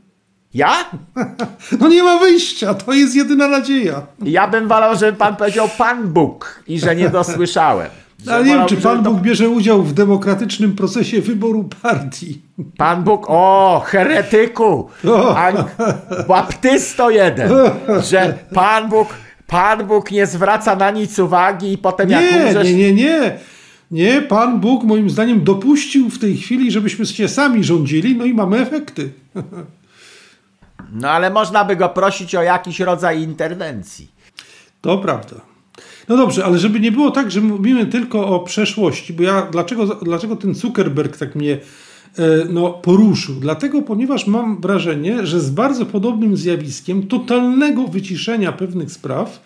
Ja? 0.54 0.74
No 1.80 1.88
nie 1.88 2.04
ma 2.04 2.18
wyjścia, 2.18 2.74
to 2.74 2.94
jest 2.94 3.16
jedyna 3.16 3.48
nadzieja. 3.48 4.02
Ja 4.24 4.48
bym 4.48 4.68
wolał, 4.68 4.96
żeby 4.96 5.18
pan 5.18 5.36
powiedział 5.36 5.70
Pan 5.78 6.08
Bóg 6.08 6.64
i 6.68 6.80
że 6.80 6.96
nie 6.96 7.10
dosłyszałem. 7.10 7.90
Ale 8.28 8.44
nie 8.44 8.54
wiem, 8.54 8.68
czy 8.68 8.78
Pan 8.78 9.04
Bóg 9.04 9.20
bierze 9.20 9.50
udział 9.50 9.84
w 9.84 9.94
demokratycznym 9.94 10.76
procesie 10.76 11.22
wyboru 11.22 11.70
partii. 11.82 12.42
Pan 12.78 13.04
Bóg, 13.04 13.26
o, 13.28 13.84
heretyku, 13.86 14.90
an, 15.36 15.56
baptysto 16.28 17.10
jeden, 17.10 17.52
że 18.00 18.38
Pan 18.54 18.90
Bóg, 18.90 19.08
Pan 19.48 19.88
Bóg 19.88 20.12
nie 20.12 20.26
zwraca 20.26 20.76
na 20.76 20.92
nic 20.92 21.20
uwagi 21.20 21.74
i 21.74 21.78
potem 21.78 22.10
nie, 22.10 22.16
jak 22.16 22.46
umrzesz... 22.46 22.68
Nie, 22.68 22.78
nie, 22.78 22.94
nie. 22.94 23.38
Nie, 23.92 24.22
Pan 24.22 24.60
Bóg 24.60 24.84
moim 24.84 25.10
zdaniem 25.10 25.44
dopuścił 25.44 26.10
w 26.10 26.20
tej 26.20 26.38
chwili, 26.38 26.72
żebyśmy 26.72 27.06
się 27.06 27.28
sami 27.28 27.64
rządzili, 27.64 28.16
no 28.16 28.26
i 28.26 28.34
mamy 28.34 28.60
efekty. 28.60 29.12
No 30.92 31.10
ale 31.10 31.30
można 31.30 31.66
by 31.66 31.76
go 31.76 31.90
prosić 31.90 32.36
o 32.36 32.42
jakiś 32.42 32.80
rodzaj 32.80 33.22
interwencji. 33.22 34.12
To 34.82 34.98
prawda. 34.98 35.36
No 36.10 36.18
dobrze, 36.18 36.46
ale 36.46 36.60
żeby 36.60 36.80
nie 36.80 36.92
było 36.92 37.12
tak, 37.12 37.32
że 37.32 37.42
mówimy 37.42 37.86
tylko 37.86 38.28
o 38.28 38.40
przeszłości, 38.40 39.14
bo 39.14 39.24
ja 39.24 39.42
dlaczego, 39.52 39.86
dlaczego 39.86 40.36
ten 40.36 40.56
Zuckerberg 40.56 41.18
tak 41.18 41.36
mnie 41.36 41.54
e, 41.54 42.46
no, 42.50 42.70
poruszył? 42.70 43.36
Dlatego, 43.36 43.82
ponieważ 43.82 44.28
mam 44.28 44.62
wrażenie, 44.62 45.26
że 45.26 45.40
z 45.40 45.50
bardzo 45.50 45.86
podobnym 45.86 46.38
zjawiskiem 46.38 47.08
totalnego 47.08 47.88
wyciszenia 47.88 48.52
pewnych 48.52 48.92
spraw 48.92 49.42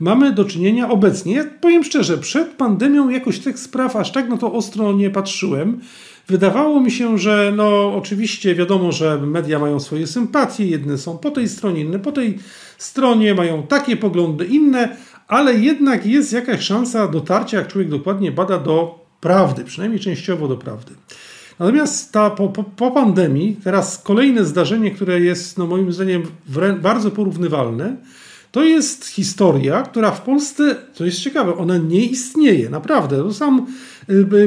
mamy 0.00 0.32
do 0.32 0.44
czynienia 0.44 0.88
obecnie. 0.88 1.34
Ja 1.34 1.44
powiem 1.60 1.84
szczerze, 1.84 2.18
przed 2.18 2.48
pandemią 2.48 3.08
jakoś 3.08 3.38
tych 3.38 3.58
spraw 3.58 3.96
aż 3.96 4.12
tak 4.12 4.28
na 4.28 4.36
to 4.36 4.52
ostro 4.52 4.92
nie 4.92 5.10
patrzyłem. 5.10 5.80
Wydawało 6.28 6.80
mi 6.80 6.90
się, 6.90 7.18
że 7.18 7.52
no 7.56 7.94
oczywiście 7.96 8.54
wiadomo, 8.54 8.92
że 8.92 9.18
media 9.18 9.58
mają 9.58 9.80
swoje 9.80 10.06
sympatie, 10.06 10.66
jedne 10.66 10.98
są 10.98 11.18
po 11.18 11.30
tej 11.30 11.48
stronie, 11.48 11.80
inne 11.80 11.98
po 11.98 12.12
tej 12.12 12.38
stronie, 12.78 13.34
mają 13.34 13.62
takie 13.62 13.96
poglądy, 13.96 14.44
inne, 14.44 14.96
ale 15.28 15.54
jednak 15.54 16.06
jest 16.06 16.32
jakaś 16.32 16.60
szansa 16.60 17.08
dotarcia, 17.08 17.58
jak 17.58 17.68
człowiek 17.68 17.90
dokładnie 17.90 18.32
bada, 18.32 18.58
do 18.58 19.04
prawdy, 19.20 19.64
przynajmniej 19.64 20.00
częściowo 20.00 20.48
do 20.48 20.56
prawdy. 20.56 20.92
Natomiast 21.58 22.12
ta, 22.12 22.30
po, 22.30 22.48
po, 22.48 22.64
po 22.64 22.90
pandemii, 22.90 23.56
teraz 23.64 23.98
kolejne 23.98 24.44
zdarzenie, 24.44 24.90
które 24.90 25.20
jest 25.20 25.58
no 25.58 25.66
moim 25.66 25.92
zdaniem 25.92 26.22
bardzo 26.82 27.10
porównywalne, 27.10 27.96
to 28.50 28.64
jest 28.64 29.06
historia, 29.06 29.82
która 29.82 30.10
w 30.10 30.20
Polsce, 30.20 30.76
to 30.94 31.04
jest 31.04 31.20
ciekawe, 31.20 31.56
ona 31.56 31.78
nie 31.78 32.04
istnieje, 32.04 32.70
naprawdę. 32.70 33.32
Sam 33.32 33.58
y, 33.58 33.64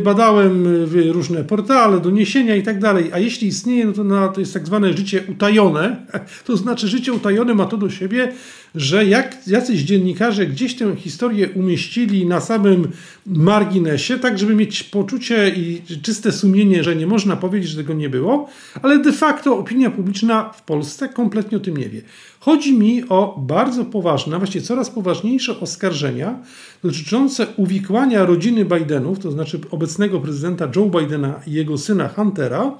badałem 0.03 0.67
y, 0.95 1.13
różne 1.13 1.43
portale, 1.43 1.99
doniesienia 1.99 2.55
i 2.55 2.63
tak 2.63 2.79
dalej, 2.79 3.09
a 3.13 3.19
jeśli 3.19 3.47
istnieje, 3.47 3.85
no 3.85 3.93
to, 3.93 4.03
na, 4.03 4.27
to 4.27 4.39
jest 4.39 4.53
tak 4.53 4.65
zwane 4.65 4.93
życie 4.93 5.23
utajone. 5.29 5.95
To 6.45 6.57
znaczy 6.57 6.87
życie 6.87 7.13
utajone 7.13 7.53
ma 7.53 7.65
to 7.65 7.77
do 7.77 7.89
siebie, 7.89 8.33
że 8.75 9.05
jak 9.05 9.47
jacyś 9.47 9.79
dziennikarze 9.79 10.45
gdzieś 10.45 10.75
tę 10.75 10.95
historię 10.95 11.49
umieścili 11.49 12.25
na 12.25 12.41
samym 12.41 12.87
marginesie, 13.25 14.19
tak 14.19 14.39
żeby 14.39 14.55
mieć 14.55 14.83
poczucie 14.83 15.49
i 15.49 15.81
czyste 16.01 16.31
sumienie, 16.31 16.83
że 16.83 16.95
nie 16.95 17.07
można 17.07 17.35
powiedzieć, 17.35 17.69
że 17.69 17.77
tego 17.77 17.93
nie 17.93 18.09
było, 18.09 18.49
ale 18.81 18.99
de 18.99 19.13
facto 19.13 19.57
opinia 19.57 19.91
publiczna 19.91 20.49
w 20.49 20.61
Polsce 20.61 21.09
kompletnie 21.09 21.57
o 21.57 21.61
tym 21.61 21.77
nie 21.77 21.89
wie. 21.89 22.01
Chodzi 22.39 22.73
mi 22.73 23.03
o 23.09 23.39
bardzo 23.47 23.85
poważne, 23.85 24.37
właściwie 24.37 24.65
coraz 24.65 24.89
poważniejsze 24.89 25.59
oskarżenia 25.59 26.39
dotyczące 26.83 27.47
uwikłania 27.57 28.25
rodziny 28.25 28.65
Bidenów, 28.65 29.19
to 29.19 29.31
znaczy 29.31 29.59
obecnego 29.71 30.19
prezydenta 30.19 30.67
Joe 30.75 30.85
Bidena 30.85 31.39
i 31.47 31.51
jego 31.51 31.77
syna 31.77 32.07
Huntera, 32.07 32.77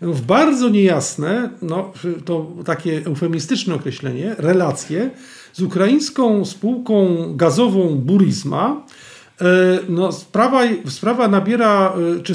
w 0.00 0.20
bardzo 0.20 0.68
niejasne, 0.68 1.50
no, 1.62 1.92
to 2.24 2.46
takie 2.64 3.02
eufemistyczne 3.06 3.74
określenie, 3.74 4.34
relacje 4.38 5.10
z 5.52 5.62
ukraińską 5.62 6.44
spółką 6.44 7.16
gazową 7.36 7.94
Burisma. 7.94 8.86
E, 9.40 9.44
no, 9.88 10.12
sprawa, 10.12 10.62
sprawa 10.86 11.28
nabiera, 11.28 11.92
e, 12.18 12.22
czy 12.22 12.34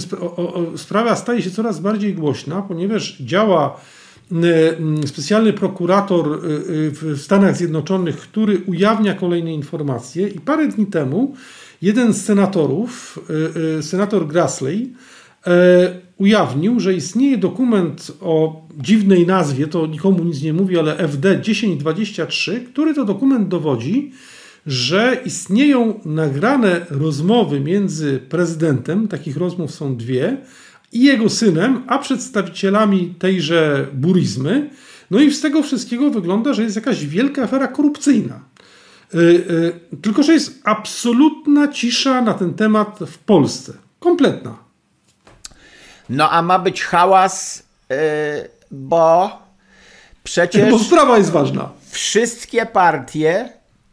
sprawa 0.77 1.15
staje 1.15 1.41
się 1.41 1.51
coraz 1.51 1.79
bardziej 1.79 2.13
głośna, 2.13 2.61
ponieważ 2.61 3.17
działa 3.19 3.79
specjalny 5.05 5.53
prokurator 5.53 6.39
w 6.41 7.15
Stanach 7.17 7.57
Zjednoczonych, 7.57 8.17
który 8.17 8.61
ujawnia 8.65 9.13
kolejne 9.13 9.53
informacje 9.53 10.27
i 10.27 10.39
parę 10.39 10.67
dni 10.67 10.85
temu 10.85 11.35
jeden 11.81 12.13
z 12.13 12.25
senatorów, 12.25 13.19
senator 13.81 14.27
Grassley, 14.27 14.93
ujawnił, 16.17 16.79
że 16.79 16.93
istnieje 16.93 17.37
dokument 17.37 18.11
o 18.21 18.65
dziwnej 18.77 19.27
nazwie, 19.27 19.67
to 19.67 19.87
nikomu 19.87 20.23
nic 20.23 20.41
nie 20.41 20.53
mówi, 20.53 20.79
ale 20.79 20.97
FD 20.97 21.39
1023, 21.39 22.61
który 22.61 22.93
to 22.93 23.05
dokument 23.05 23.47
dowodzi, 23.47 24.11
że 24.65 25.21
istnieją 25.25 25.99
nagrane 26.05 26.85
rozmowy 26.89 27.59
między 27.59 28.19
prezydentem, 28.29 29.07
takich 29.07 29.37
rozmów 29.37 29.71
są 29.71 29.97
dwie, 29.97 30.37
i 30.91 31.03
jego 31.03 31.29
synem, 31.29 31.83
a 31.87 31.99
przedstawicielami 31.99 33.15
tejże 33.19 33.87
burizmy. 33.93 34.69
No 35.11 35.19
i 35.19 35.33
z 35.33 35.41
tego 35.41 35.63
wszystkiego 35.63 36.09
wygląda, 36.09 36.53
że 36.53 36.63
jest 36.63 36.75
jakaś 36.75 37.05
wielka 37.05 37.43
afera 37.43 37.67
korupcyjna. 37.67 38.39
Yy, 39.13 39.21
yy, 39.91 39.99
tylko, 40.01 40.23
że 40.23 40.33
jest 40.33 40.61
absolutna 40.63 41.67
cisza 41.67 42.21
na 42.21 42.33
ten 42.33 42.53
temat 42.53 42.99
w 43.07 43.17
Polsce. 43.17 43.73
Kompletna. 43.99 44.57
No 46.09 46.29
a 46.29 46.41
ma 46.41 46.59
być 46.59 46.83
hałas, 46.83 47.63
yy, 47.89 47.95
bo 48.71 49.39
przecież. 50.23 50.71
Bo 50.71 50.79
sprawa 50.79 51.17
jest 51.17 51.31
ważna. 51.31 51.69
Wszystkie 51.89 52.65
partie 52.65 53.49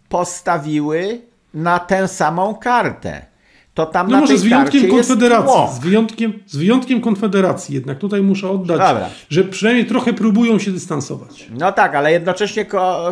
postawiły 0.09 1.21
na 1.55 1.79
tę 1.79 2.09
samą 2.09 2.55
kartę. 2.55 3.32
To 3.75 3.87
tam 3.87 4.07
no 4.07 4.13
na 4.13 4.21
może 4.21 4.33
tej 4.33 4.39
z 4.39 4.43
wyjątkiem 4.43 4.91
Konfederacji. 4.91 5.77
Z 5.77 5.79
wyjątkiem, 5.79 6.33
z 6.47 6.57
wyjątkiem 6.57 7.01
Konfederacji, 7.01 7.75
jednak 7.75 7.99
tutaj 7.99 8.23
muszę 8.23 8.51
oddać, 8.51 8.79
Dobra. 8.79 9.09
że 9.29 9.45
przynajmniej 9.45 9.87
trochę 9.87 10.13
próbują 10.13 10.59
się 10.59 10.71
dystansować. 10.71 11.49
No 11.59 11.73
tak, 11.73 11.95
ale 11.95 12.13
jednocześnie 12.13 12.67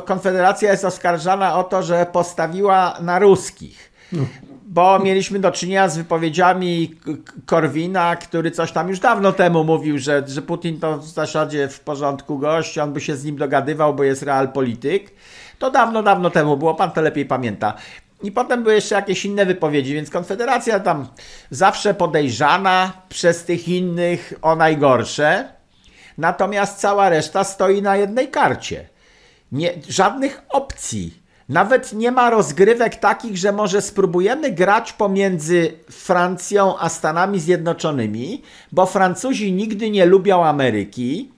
Konfederacja 0.05 0.71
jest 0.71 0.85
oskarżana 0.85 1.59
o 1.59 1.65
to, 1.65 1.83
że 1.83 2.07
postawiła 2.13 2.97
na 3.01 3.19
ruskich. 3.19 3.93
No 4.13 4.23
bo 4.71 4.99
mieliśmy 4.99 5.39
do 5.39 5.51
czynienia 5.51 5.89
z 5.89 5.97
wypowiedziami 5.97 6.95
Korwina, 7.47 8.17
który 8.17 8.51
coś 8.51 8.73
tam 8.73 8.89
już 8.89 9.01
dawno 9.01 9.33
temu 9.33 9.65
mówił, 9.65 9.99
że, 9.99 10.23
że 10.27 10.43
Putin 10.43 10.81
to 10.81 10.99
w 10.99 11.05
zasadzie 11.05 11.69
w 11.69 11.81
porządku 11.81 12.39
gość, 12.39 12.79
on 12.79 12.93
by 12.93 13.01
się 13.01 13.17
z 13.17 13.25
nim 13.25 13.37
dogadywał, 13.37 13.95
bo 13.95 14.05
jest 14.05 14.23
realpolityk. 14.23 15.13
To 15.59 15.71
dawno, 15.71 16.03
dawno 16.03 16.31
temu 16.31 16.57
było, 16.57 16.75
pan 16.75 16.91
to 16.91 17.01
lepiej 17.01 17.27
pamięta. 17.27 17.75
I 18.23 18.33
potem 18.33 18.63
były 18.63 18.75
jeszcze 18.75 18.95
jakieś 18.95 19.25
inne 19.25 19.47
wypowiedzi, 19.47 19.95
więc 19.95 20.11
Konfederacja 20.11 20.81
tam 20.81 21.07
zawsze 21.51 21.95
podejrzana 21.95 22.93
przez 23.09 23.45
tych 23.45 23.69
innych 23.69 24.33
o 24.43 24.57
najgorsze. 24.57 25.49
Natomiast 26.19 26.79
cała 26.79 27.09
reszta 27.09 27.45
stoi 27.45 27.83
na 27.83 27.97
jednej 27.97 28.29
karcie. 28.29 28.89
Nie, 29.53 29.73
żadnych 29.89 30.43
opcji. 30.49 31.21
Nawet 31.49 31.93
nie 31.93 32.13
ma 32.13 32.31
rozgrywek 32.31 32.97
takich, 32.97 33.37
że 33.37 33.53
może 33.53 33.83
spróbujemy 33.83 34.51
grać 34.51 34.93
pomiędzy 34.93 35.73
Francją 35.91 36.79
a 36.79 36.89
Stanami 36.89 37.41
Zjednoczonymi, 37.41 38.43
bo 38.73 38.87
Francuzi 38.87 39.53
nigdy 39.53 39.91
nie 39.91 40.07
lubią 40.07 40.45
Ameryki 40.45 41.33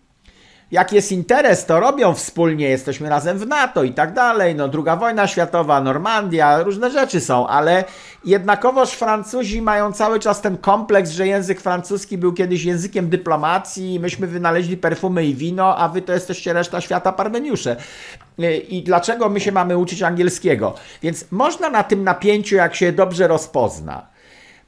jak 0.72 0.92
jest 0.92 1.12
interes, 1.12 1.66
to 1.66 1.80
robią 1.80 2.14
wspólnie, 2.14 2.68
jesteśmy 2.68 3.08
razem 3.08 3.38
w 3.38 3.46
NATO 3.46 3.82
i 3.82 3.92
tak 3.92 4.12
dalej. 4.12 4.54
No, 4.54 4.68
druga 4.68 4.96
wojna 4.96 5.26
światowa, 5.26 5.80
Normandia, 5.80 6.62
różne 6.62 6.90
rzeczy 6.90 7.20
są, 7.20 7.46
ale 7.46 7.84
jednakowoż 8.24 8.90
Francuzi 8.90 9.62
mają 9.62 9.92
cały 9.92 10.20
czas 10.20 10.40
ten 10.40 10.56
kompleks, 10.56 11.10
że 11.10 11.26
język 11.26 11.60
francuski 11.60 12.18
był 12.18 12.32
kiedyś 12.32 12.64
językiem 12.64 13.08
dyplomacji, 13.08 14.00
myśmy 14.00 14.26
wynaleźli 14.26 14.76
perfumy 14.76 15.26
i 15.26 15.34
wino, 15.34 15.76
a 15.76 15.88
wy 15.88 16.02
to 16.02 16.12
jesteście 16.12 16.52
reszta 16.52 16.80
świata 16.80 17.12
parweniusze. 17.12 17.76
I 18.68 18.82
dlaczego 18.82 19.28
my 19.28 19.40
się 19.40 19.52
mamy 19.52 19.78
uczyć 19.78 20.02
angielskiego? 20.02 20.74
Więc 21.02 21.24
można 21.30 21.70
na 21.70 21.84
tym 21.84 22.04
napięciu, 22.04 22.56
jak 22.56 22.74
się 22.74 22.92
dobrze 22.92 23.28
rozpozna, 23.28 24.06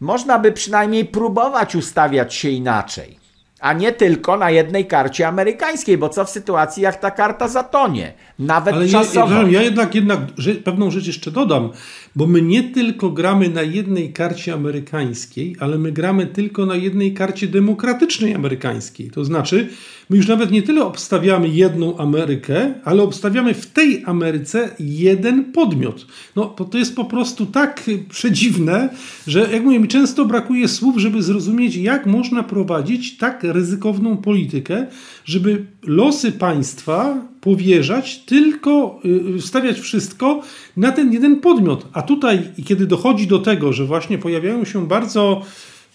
można 0.01 0.39
by 0.39 0.53
przynajmniej 0.53 1.05
próbować 1.05 1.77
ustawiać 1.77 2.35
się 2.35 2.49
inaczej 2.49 3.24
a 3.65 3.73
nie 3.73 3.93
tylko 3.93 4.37
na 4.37 4.51
jednej 4.51 4.87
karcie 4.87 5.29
amerykańskiej, 5.29 5.99
bo 5.99 6.09
co 6.09 6.25
w 6.25 6.31
sytuacji, 6.31 6.83
jak 6.83 7.01
ta 7.01 7.11
karta 7.11 7.49
zatonie, 7.49 8.13
nawet 8.39 8.75
Ale 8.75 8.89
czasowo. 8.89 9.35
Ja, 9.35 9.49
ja 9.51 9.63
jednak, 9.63 9.95
jednak 9.95 10.19
pewną 10.65 10.91
rzecz 10.91 11.07
jeszcze 11.07 11.31
dodam, 11.31 11.71
bo 12.17 12.27
my 12.27 12.43
nie 12.43 12.63
tylko 12.63 13.11
gramy 13.11 13.49
na 13.49 13.63
jednej 13.63 14.13
karcie 14.13 14.55
amerykańskiej, 14.55 15.57
ale 15.61 15.79
my 15.79 15.93
gramy 15.93 16.27
tylko 16.27 16.67
na 16.67 16.77
jednej 16.77 17.15
karcie 17.15 17.47
demokratycznej 17.49 18.35
amerykańskiej. 18.35 19.11
To 19.11 19.25
znaczy, 19.25 19.69
my 20.11 20.17
już 20.17 20.29
nawet 20.29 20.51
nie 20.51 20.63
tyle 20.63 20.85
obstawiamy 20.85 21.49
jedną 21.49 21.99
Amerykę, 21.99 22.75
ale 22.85 23.03
obstawiamy 23.03 23.55
w 23.55 23.67
tej 23.67 24.03
Ameryce 24.07 24.71
jeden 24.79 25.53
podmiot. 25.53 26.07
No 26.37 26.45
to, 26.45 26.65
to 26.65 26.79
jest 26.79 26.97
po 26.97 27.05
prostu 27.05 27.47
tak 27.47 27.91
przedziwne, 28.09 28.89
że 29.27 29.49
jak 29.53 29.65
mówię, 29.65 29.81
mi 29.81 29.89
często 29.89 30.25
brakuje 30.25 30.69
słów, 30.69 30.99
żeby 30.99 31.23
zrozumieć, 31.23 31.77
jak 31.77 32.07
można 32.07 32.43
prowadzić 32.43 33.17
tak 33.17 33.45
ryzykowną 33.45 34.17
politykę, 34.17 34.87
żeby 35.25 35.67
losy 35.83 36.33
państwa 36.33 37.27
powierzać, 37.41 38.19
tylko 38.19 39.01
y, 39.37 39.43
stawiać 39.43 39.81
wszystko 39.81 40.43
na 40.77 40.93
ten 40.93 41.13
jeden 41.13 41.41
podmiot. 41.41 41.89
A 41.93 42.03
tutaj, 42.03 42.43
kiedy 42.67 42.87
dochodzi 42.87 43.27
do 43.27 43.39
tego, 43.39 43.73
że 43.73 43.85
właśnie 43.85 44.19
pojawiają 44.19 44.65
się 44.65 44.89
bardzo 44.89 45.43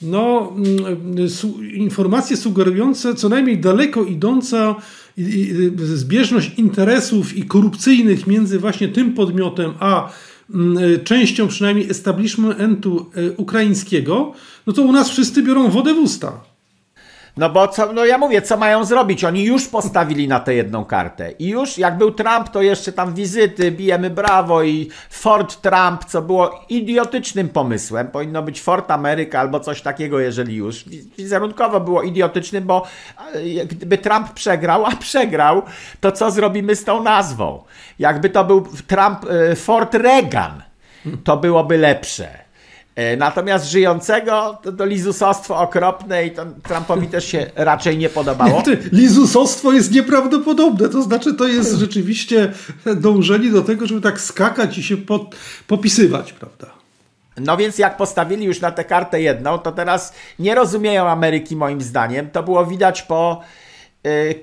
no, 0.01 0.53
mm, 0.55 1.29
su 1.29 1.63
informacje 1.63 2.37
sugerujące 2.37 3.15
co 3.15 3.29
najmniej 3.29 3.57
daleko 3.57 4.03
idąca 4.03 4.75
zbieżność 5.77 6.51
interesów 6.57 7.37
i 7.37 7.43
korupcyjnych 7.43 8.27
między 8.27 8.59
właśnie 8.59 8.87
tym 8.87 9.13
podmiotem 9.13 9.73
a 9.79 10.09
mm, 10.53 10.77
częścią 11.03 11.47
przynajmniej 11.47 11.89
establishmentu 11.89 13.05
y, 13.17 13.33
ukraińskiego, 13.37 14.33
no 14.67 14.73
to 14.73 14.81
u 14.81 14.91
nas 14.91 15.09
wszyscy 15.09 15.43
biorą 15.43 15.69
wodę 15.69 15.93
w 15.93 15.97
usta. 15.97 16.48
No 17.37 17.49
bo 17.49 17.67
co, 17.67 17.93
no 17.93 18.05
ja 18.05 18.17
mówię, 18.17 18.41
co 18.41 18.57
mają 18.57 18.85
zrobić? 18.85 19.23
Oni 19.23 19.43
już 19.43 19.67
postawili 19.67 20.27
na 20.27 20.39
tę 20.39 20.53
jedną 20.53 20.85
kartę. 20.85 21.31
I 21.31 21.47
już 21.47 21.77
jak 21.77 21.97
był 21.97 22.11
Trump, 22.11 22.49
to 22.49 22.61
jeszcze 22.61 22.91
tam 22.91 23.13
wizyty, 23.13 23.71
bijemy 23.71 24.09
brawo 24.09 24.63
i 24.63 24.89
Fort 25.09 25.61
Trump, 25.61 26.05
co 26.05 26.21
było 26.21 26.65
idiotycznym 26.69 27.49
pomysłem. 27.49 28.07
Powinno 28.07 28.43
być 28.43 28.61
Fort 28.61 28.91
America 28.91 29.39
albo 29.39 29.59
coś 29.59 29.81
takiego, 29.81 30.19
jeżeli 30.19 30.55
już. 30.55 30.85
Wizerunkowo 31.17 31.79
było 31.79 32.01
idiotycznym, 32.03 32.63
bo 32.63 32.87
e, 33.33 33.65
gdyby 33.65 33.97
Trump 33.97 34.33
przegrał, 34.33 34.85
a 34.85 34.91
przegrał, 34.95 35.61
to 35.99 36.11
co 36.11 36.31
zrobimy 36.31 36.75
z 36.75 36.83
tą 36.83 37.03
nazwą? 37.03 37.63
Jakby 37.99 38.29
to 38.29 38.43
był 38.43 38.67
Trump, 38.87 39.25
e, 39.51 39.55
Fort 39.55 39.93
Reagan, 39.93 40.63
to 41.23 41.37
byłoby 41.37 41.77
lepsze. 41.77 42.48
E, 42.99 43.17
natomiast 43.17 43.65
żyjącego 43.65 44.57
to, 44.63 44.71
to 44.71 44.85
lizusostwo 44.85 45.57
okropne 45.57 46.25
i 46.25 46.31
to 46.31 46.45
Trumpowi 46.63 47.07
też 47.07 47.25
się 47.25 47.51
raczej 47.55 47.97
nie 47.97 48.09
podobało. 48.09 48.63
Nie, 48.67 48.77
lizusostwo 48.91 49.71
jest 49.71 49.91
nieprawdopodobne, 49.91 50.89
to 50.89 51.01
znaczy 51.01 51.33
to 51.33 51.47
jest 51.47 51.75
rzeczywiście 51.75 52.51
dążenie 52.95 53.51
do 53.51 53.61
tego, 53.61 53.87
żeby 53.87 54.01
tak 54.01 54.21
skakać 54.21 54.77
i 54.77 54.83
się 54.83 54.97
pod, 54.97 55.35
popisywać, 55.67 56.33
prawda? 56.33 56.67
No 57.37 57.57
więc 57.57 57.77
jak 57.77 57.97
postawili 57.97 58.45
już 58.45 58.61
na 58.61 58.71
tę 58.71 58.83
kartę 58.83 59.21
jedną, 59.21 59.57
to 59.57 59.71
teraz 59.71 60.13
nie 60.39 60.55
rozumieją 60.55 61.07
Ameryki 61.07 61.55
moim 61.55 61.81
zdaniem. 61.81 62.29
To 62.29 62.43
było 62.43 62.65
widać 62.65 63.01
po 63.01 63.41
yy, 64.03 64.35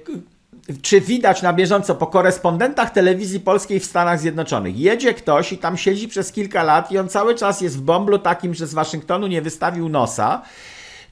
czy 0.82 1.00
widać 1.00 1.42
na 1.42 1.52
bieżąco 1.52 1.94
po 1.94 2.06
korespondentach 2.06 2.90
telewizji 2.90 3.40
polskiej 3.40 3.80
w 3.80 3.84
Stanach 3.84 4.20
Zjednoczonych. 4.20 4.78
Jedzie 4.78 5.14
ktoś 5.14 5.52
i 5.52 5.58
tam 5.58 5.76
siedzi 5.76 6.08
przez 6.08 6.32
kilka 6.32 6.62
lat 6.62 6.92
i 6.92 6.98
on 6.98 7.08
cały 7.08 7.34
czas 7.34 7.60
jest 7.60 7.78
w 7.78 7.80
bomblu 7.80 8.18
takim, 8.18 8.54
że 8.54 8.66
z 8.66 8.74
Waszyngtonu 8.74 9.26
nie 9.26 9.42
wystawił 9.42 9.88
nosa. 9.88 10.42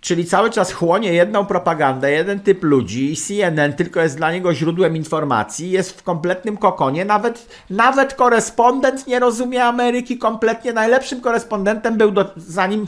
Czyli 0.00 0.24
cały 0.24 0.50
czas 0.50 0.72
chłonie 0.72 1.12
jedną 1.12 1.46
propagandę, 1.46 2.10
jeden 2.12 2.40
typ 2.40 2.62
ludzi, 2.62 3.16
CNN 3.16 3.72
tylko 3.72 4.00
jest 4.00 4.16
dla 4.16 4.32
niego 4.32 4.54
źródłem 4.54 4.96
informacji, 4.96 5.70
jest 5.70 5.98
w 5.98 6.02
kompletnym 6.02 6.56
kokonie. 6.56 7.04
Nawet, 7.04 7.64
nawet 7.70 8.14
korespondent 8.14 9.06
nie 9.06 9.18
rozumie 9.18 9.64
Ameryki 9.64 10.18
kompletnie. 10.18 10.72
Najlepszym 10.72 11.20
korespondentem 11.20 11.96
był, 11.96 12.10
do, 12.10 12.30
zanim 12.36 12.86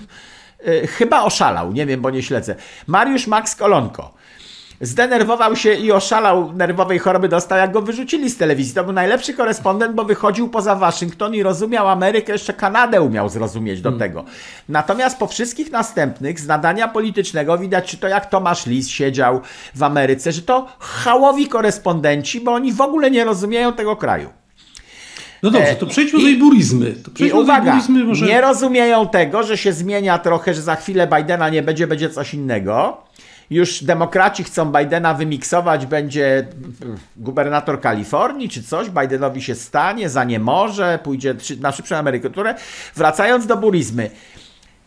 yy, 0.66 0.86
chyba 0.86 1.22
oszalał, 1.22 1.72
nie 1.72 1.86
wiem, 1.86 2.00
bo 2.00 2.10
nie 2.10 2.22
śledzę. 2.22 2.54
Mariusz 2.86 3.26
Max 3.26 3.54
Kolonko 3.54 4.14
zdenerwował 4.80 5.56
się 5.56 5.74
i 5.74 5.92
oszalał, 5.92 6.52
nerwowej 6.52 6.98
choroby 6.98 7.28
dostał, 7.28 7.58
jak 7.58 7.72
go 7.72 7.82
wyrzucili 7.82 8.30
z 8.30 8.36
telewizji. 8.36 8.74
To 8.74 8.84
był 8.84 8.92
najlepszy 8.92 9.34
korespondent, 9.34 9.94
bo 9.94 10.04
wychodził 10.04 10.48
poza 10.48 10.74
Waszyngton 10.74 11.34
i 11.34 11.42
rozumiał 11.42 11.88
Amerykę, 11.88 12.32
jeszcze 12.32 12.52
Kanadę 12.52 13.02
umiał 13.02 13.28
zrozumieć 13.28 13.80
do 13.80 13.90
hmm. 13.90 14.08
tego. 14.08 14.24
Natomiast 14.68 15.18
po 15.18 15.26
wszystkich 15.26 15.70
następnych 15.70 16.40
z 16.40 16.46
nadania 16.46 16.88
politycznego 16.88 17.58
widać, 17.58 17.90
czy 17.90 17.98
to 17.98 18.08
jak 18.08 18.30
Tomasz 18.30 18.66
Lis 18.66 18.88
siedział 18.88 19.40
w 19.74 19.82
Ameryce, 19.82 20.32
że 20.32 20.42
to 20.42 20.66
chałowi 20.78 21.48
korespondenci, 21.48 22.40
bo 22.40 22.52
oni 22.52 22.72
w 22.72 22.80
ogóle 22.80 23.10
nie 23.10 23.24
rozumieją 23.24 23.72
tego 23.72 23.96
kraju. 23.96 24.28
No 25.42 25.50
dobrze, 25.50 25.74
to 25.74 25.86
przejdźmy 25.86 26.18
I, 26.18 26.22
do 26.22 26.28
iburizmy. 26.28 26.94
I 27.18 27.32
uwaga, 27.32 27.80
może... 28.04 28.26
nie 28.26 28.40
rozumieją 28.40 29.08
tego, 29.08 29.42
że 29.42 29.58
się 29.58 29.72
zmienia 29.72 30.18
trochę, 30.18 30.54
że 30.54 30.62
za 30.62 30.76
chwilę 30.76 31.08
Bidena 31.16 31.48
nie 31.48 31.62
będzie, 31.62 31.86
będzie 31.86 32.10
coś 32.10 32.34
innego 32.34 33.06
już 33.50 33.84
demokraci 33.84 34.44
chcą 34.44 34.72
Bidena 34.72 35.14
wymiksować, 35.14 35.86
będzie 35.86 36.46
gubernator 37.16 37.80
Kalifornii 37.80 38.48
czy 38.48 38.62
coś, 38.62 38.90
Bidenowi 38.90 39.42
się 39.42 39.54
stanie, 39.54 40.08
za 40.08 40.24
nie 40.24 40.38
może, 40.38 40.98
pójdzie 41.02 41.34
na 41.60 41.72
szybszą 41.72 41.96
emeryturę. 41.96 42.54
Wracając 42.94 43.46
do 43.46 43.56
burizmy. 43.56 44.10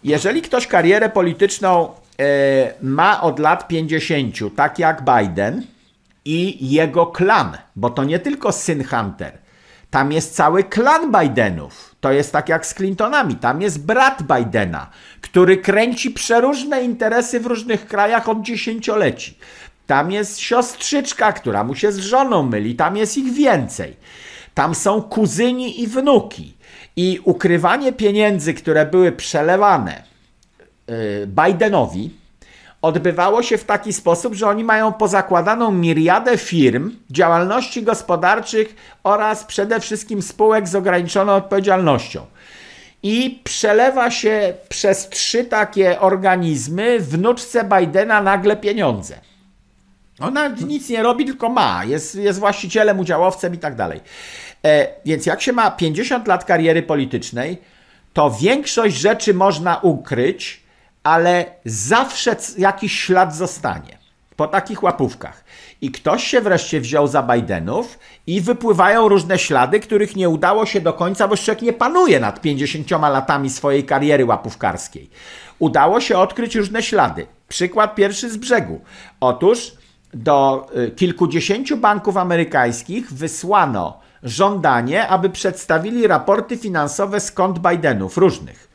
Jeżeli 0.04 0.42
ktoś 0.42 0.68
karierę 0.68 1.10
polityczną 1.10 1.90
e, 2.20 2.74
ma 2.82 3.22
od 3.22 3.40
lat 3.40 3.68
50, 3.68 4.36
tak 4.56 4.80
jak 4.80 5.04
Biden 5.04 5.64
i 6.26 6.72
jego 6.72 7.06
klan, 7.06 7.58
bo 7.76 7.90
to 7.90 8.04
nie 8.04 8.20
tylko 8.20 8.52
syn 8.52 8.84
Hunter, 8.84 9.38
Tam 9.92 10.12
jest 10.12 10.36
cały 10.36 10.64
klan 10.64 11.12
Bidenów. 11.12 11.96
To 12.02 12.12
jest 12.12 12.32
tak 12.32 12.50
jak 12.50 12.66
z 12.66 12.74
Clintonami. 12.74 13.36
Tam 13.36 13.62
jest 13.62 13.86
brat 13.86 14.24
Bidena, 14.24 14.90
który 15.22 15.58
kręci 15.58 16.12
przeróżne 16.12 16.84
interesy 16.84 17.40
w 17.40 17.46
różnych 17.46 17.88
krajach 17.88 18.30
od 18.30 18.42
dziesięcioleci. 18.42 19.38
Tam 19.88 20.12
jest 20.12 20.40
siostrzyczka, 20.40 21.34
która 21.34 21.64
mu 21.64 21.76
się 21.76 21.92
z 21.92 21.98
żoną 21.98 22.44
myli. 22.44 22.76
Tam 22.76 22.98
jest 22.98 23.18
ich 23.18 23.34
więcej. 23.34 23.96
Tam 24.54 24.76
są 24.76 25.02
kuzyni 25.02 25.82
i 25.82 25.88
wnuki. 25.88 26.54
I 26.96 27.20
ukrywanie 27.24 27.94
pieniędzy, 27.94 28.54
które 28.54 28.86
były 28.86 29.12
przelewane 29.12 30.04
yy, 30.88 31.28
Bidenowi, 31.28 32.19
odbywało 32.82 33.44
się 33.44 33.58
w 33.58 33.64
taki 33.64 33.94
sposób, 33.94 34.34
że 34.34 34.48
oni 34.48 34.64
mają 34.64 34.94
pozakładaną 34.94 35.72
miriadę 35.72 36.38
firm, 36.38 36.96
działalności 37.12 37.84
gospodarczych 37.84 38.76
oraz 39.04 39.44
przede 39.44 39.80
wszystkim 39.80 40.22
spółek 40.22 40.68
z 40.68 40.76
ograniczoną 40.76 41.34
odpowiedzialnością. 41.34 42.26
I 43.04 43.42
przelewa 43.44 44.12
się 44.12 44.54
przez 44.70 45.10
trzy 45.10 45.44
takie 45.46 46.00
organizmy 46.00 47.00
wnuczce 47.00 47.64
Bidena 47.64 48.22
nagle 48.22 48.58
pieniądze. 48.58 49.20
Ona 50.20 50.48
nic 50.48 50.90
nie 50.90 51.04
robi, 51.04 51.26
tylko 51.26 51.50
ma. 51.50 51.86
Jest, 51.86 52.16
jest 52.16 52.40
właścicielem, 52.40 53.00
udziałowcem 53.00 53.54
i 53.54 53.58
tak 53.58 53.76
dalej. 53.76 54.00
E, 54.66 54.88
więc 55.06 55.26
jak 55.26 55.42
się 55.42 55.54
ma 55.54 55.72
50 55.72 56.28
lat 56.28 56.46
kariery 56.46 56.84
politycznej, 56.84 57.58
to 58.14 58.32
większość 58.32 58.96
rzeczy 58.96 59.34
można 59.34 59.78
ukryć, 59.78 60.59
ale 61.04 61.46
zawsze 61.66 62.36
jakiś 62.58 63.00
ślad 63.00 63.36
zostanie 63.36 64.00
po 64.36 64.48
takich 64.48 64.84
łapówkach. 64.84 65.44
I 65.82 65.92
ktoś 65.92 66.24
się 66.24 66.42
wreszcie 66.42 66.82
wziął 66.82 67.08
za 67.08 67.24
Bidenów 67.24 68.00
i 68.28 68.42
wypływają 68.42 69.10
różne 69.10 69.40
ślady, 69.40 69.80
których 69.80 70.16
nie 70.16 70.30
udało 70.30 70.66
się 70.66 70.82
do 70.82 70.94
końca, 70.94 71.28
bo 71.28 71.38
człowiek 71.38 71.62
nie 71.62 71.74
panuje 71.74 72.20
nad 72.20 72.42
50 72.42 72.92
latami 72.92 73.50
swojej 73.50 73.84
kariery 73.84 74.26
łapówkarskiej. 74.26 75.10
Udało 75.60 76.02
się 76.02 76.18
odkryć 76.18 76.56
różne 76.56 76.84
ślady. 76.84 77.28
Przykład 77.48 77.96
pierwszy 77.96 78.30
z 78.30 78.38
brzegu. 78.38 78.82
Otóż 79.20 79.72
do 80.14 80.68
y, 80.78 80.92
kilkudziesięciu 80.92 81.78
banków 81.78 82.18
amerykańskich 82.18 83.14
wysłano 83.14 84.00
żądanie, 84.24 85.08
aby 85.08 85.30
przedstawili 85.30 86.08
raporty 86.08 86.58
finansowe 86.58 87.20
z 87.20 87.32
kont 87.32 87.60
Bidenów 87.60 88.18
różnych. 88.18 88.69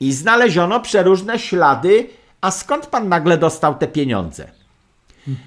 I 0.00 0.12
znaleziono 0.12 0.80
przeróżne 0.80 1.38
ślady, 1.38 2.06
a 2.40 2.50
skąd 2.50 2.86
pan 2.86 3.08
nagle 3.08 3.38
dostał 3.38 3.74
te 3.74 3.86
pieniądze? 3.86 4.50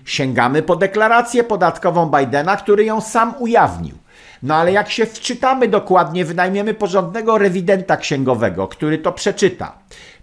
Sięgamy 0.05 0.62
po 0.62 0.75
deklarację 0.75 1.43
podatkową 1.43 2.12
Bidena, 2.12 2.57
który 2.57 2.86
ją 2.86 3.01
sam 3.01 3.33
ujawnił. 3.39 3.97
No 4.43 4.55
ale 4.55 4.71
jak 4.71 4.89
się 4.89 5.05
wczytamy 5.05 5.67
dokładnie, 5.67 6.25
wynajmiemy 6.25 6.73
porządnego 6.73 7.38
rewidenta 7.38 7.97
księgowego, 7.97 8.67
który 8.67 8.97
to 8.97 9.12
przeczyta. 9.12 9.73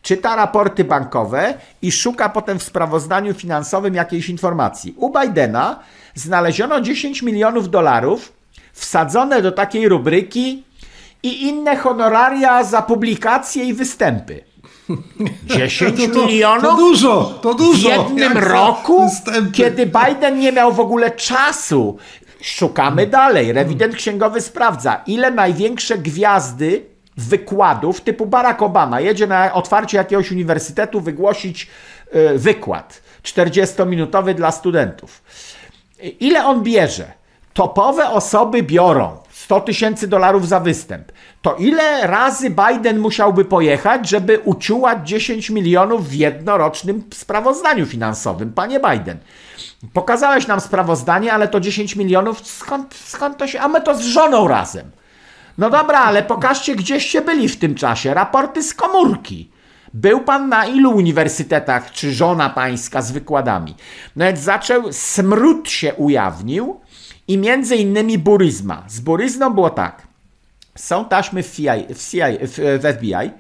Czyta 0.02 0.37
raporty 0.37 0.84
bankowe 0.84 1.54
i 1.82 1.92
szuka 1.92 2.28
potem 2.28 2.58
w 2.58 2.62
sprawozdaniu 2.62 3.34
finansowym 3.34 3.94
jakiejś 3.94 4.28
informacji. 4.28 4.94
U 4.96 5.12
Bidena 5.20 5.80
znaleziono 6.14 6.80
10 6.80 7.22
milionów 7.22 7.70
dolarów 7.70 8.32
wsadzone 8.72 9.42
do 9.42 9.52
takiej 9.52 9.88
rubryki 9.88 10.64
i 11.24 11.48
inne 11.48 11.76
honoraria 11.76 12.64
za 12.64 12.82
publikacje 12.82 13.64
i 13.64 13.74
występy. 13.74 14.44
10 15.46 15.96
to, 15.96 16.20
to, 16.20 16.26
milionów? 16.26 16.62
To 16.62 16.76
dużo, 16.76 17.38
to 17.42 17.54
dużo. 17.54 17.88
W 17.88 17.92
jednym 17.92 18.38
roku, 18.38 19.10
kiedy 19.52 19.87
Biden 19.87 20.38
nie 20.38 20.52
miał 20.52 20.72
w 20.72 20.80
ogóle 20.80 21.10
czasu. 21.10 21.96
Szukamy 22.40 23.06
dalej. 23.06 23.52
Rewident 23.52 23.94
księgowy 23.94 24.40
sprawdza, 24.40 25.02
ile 25.06 25.30
największe 25.30 25.98
gwiazdy 25.98 26.84
wykładów 27.16 28.00
typu 28.00 28.26
Barack 28.26 28.62
Obama 28.62 29.00
jedzie 29.00 29.26
na 29.26 29.52
otwarcie 29.52 29.96
jakiegoś 29.96 30.30
uniwersytetu 30.30 31.00
wygłosić 31.00 31.68
yy, 32.12 32.38
wykład 32.38 33.02
40-minutowy 33.22 34.34
dla 34.34 34.50
studentów. 34.50 35.22
Ile 36.20 36.46
on 36.46 36.62
bierze? 36.62 37.12
Topowe 37.54 38.10
osoby 38.10 38.62
biorą 38.62 39.23
100 39.44 39.61
tysięcy 39.61 40.09
dolarów 40.09 40.48
za 40.48 40.61
występ. 40.61 41.12
To 41.42 41.54
ile 41.54 42.07
razy 42.07 42.50
Biden 42.50 42.98
musiałby 42.98 43.44
pojechać, 43.44 44.09
żeby 44.09 44.38
uciułać 44.38 45.09
10 45.09 45.50
milionów 45.50 46.09
w 46.09 46.12
jednorocznym 46.12 47.04
sprawozdaniu 47.14 47.87
finansowym? 47.87 48.52
Panie 48.52 48.80
Biden, 48.80 49.18
pokazałeś 49.92 50.46
nam 50.46 50.61
sprawozdanie, 50.61 51.33
ale 51.33 51.48
to 51.48 51.61
10 51.61 51.96
milionów, 51.96 52.46
skąd, 52.46 52.94
skąd 52.94 53.37
to 53.37 53.46
się... 53.46 53.61
A 53.61 53.68
my 53.68 53.80
to 53.80 53.94
z 53.94 54.00
żoną 54.00 54.48
razem. 54.48 54.90
No 55.59 55.70
dobra, 55.70 55.98
ale 55.98 56.22
pokażcie, 56.22 56.76
gdzieście 56.76 57.20
byli 57.22 57.48
w 57.48 57.57
tym 57.57 57.74
czasie. 57.74 58.14
Raporty 58.14 58.62
z 58.62 58.74
komórki. 58.74 59.50
Był 59.94 60.20
pan 60.20 60.48
na 60.48 60.66
ilu 60.66 60.90
uniwersytetach, 60.90 61.90
czy 61.90 62.12
żona 62.12 62.50
pańska 62.50 63.02
z 63.02 63.12
wykładami? 63.12 63.74
Nawet 64.16 64.38
zaczął, 64.38 64.92
smród 64.92 65.70
się 65.70 65.94
ujawnił, 65.94 66.80
i 67.28 67.38
między 67.38 67.76
innymi 67.76 68.18
buryzma. 68.18 68.84
Z 68.88 69.00
buryzną 69.00 69.50
było 69.50 69.70
tak. 69.70 70.02
Są 70.74 71.04
taśmy 71.04 71.42
w, 71.42 71.56
CIA, 71.56 71.74
w, 71.94 72.10
CIA, 72.10 72.26
w, 72.40 72.80
FBI. 72.96 73.30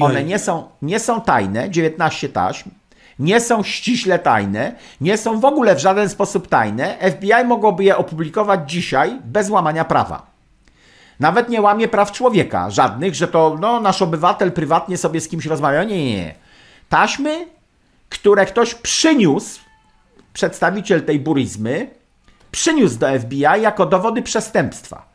One 0.00 0.24
nie 0.24 0.38
są, 0.38 0.68
nie 0.82 1.00
są 1.00 1.20
tajne, 1.20 1.70
19 1.70 2.28
taśm. 2.28 2.70
Nie 3.18 3.40
są 3.40 3.62
ściśle 3.62 4.18
tajne, 4.18 4.74
nie 5.00 5.18
są 5.18 5.40
w 5.40 5.44
ogóle 5.44 5.74
w 5.74 5.78
żaden 5.78 6.08
sposób 6.08 6.48
tajne. 6.48 6.96
FBI 7.10 7.44
mogłoby 7.44 7.84
je 7.84 7.96
opublikować 7.96 8.70
dzisiaj 8.70 9.18
bez 9.24 9.50
łamania 9.50 9.84
prawa. 9.84 10.26
Nawet 11.20 11.48
nie 11.48 11.60
łamie 11.60 11.88
praw 11.88 12.12
człowieka, 12.12 12.70
żadnych, 12.70 13.14
że 13.14 13.28
to 13.28 13.56
no, 13.60 13.80
nasz 13.80 14.02
obywatel 14.02 14.52
prywatnie 14.52 14.96
sobie 14.96 15.20
z 15.20 15.28
kimś 15.28 15.46
rozmawia. 15.46 15.84
Nie, 15.84 16.04
nie, 16.04 16.16
nie. 16.16 16.34
Taśmy, 16.88 17.46
które 18.08 18.46
ktoś 18.46 18.74
przyniósł, 18.74 19.60
przedstawiciel 20.32 21.02
tej 21.02 21.20
buryzmy, 21.20 21.90
przyniósł 22.54 22.98
do 22.98 23.18
FBI 23.18 23.40
jako 23.40 23.86
dowody 23.86 24.22
przestępstwa. 24.22 25.06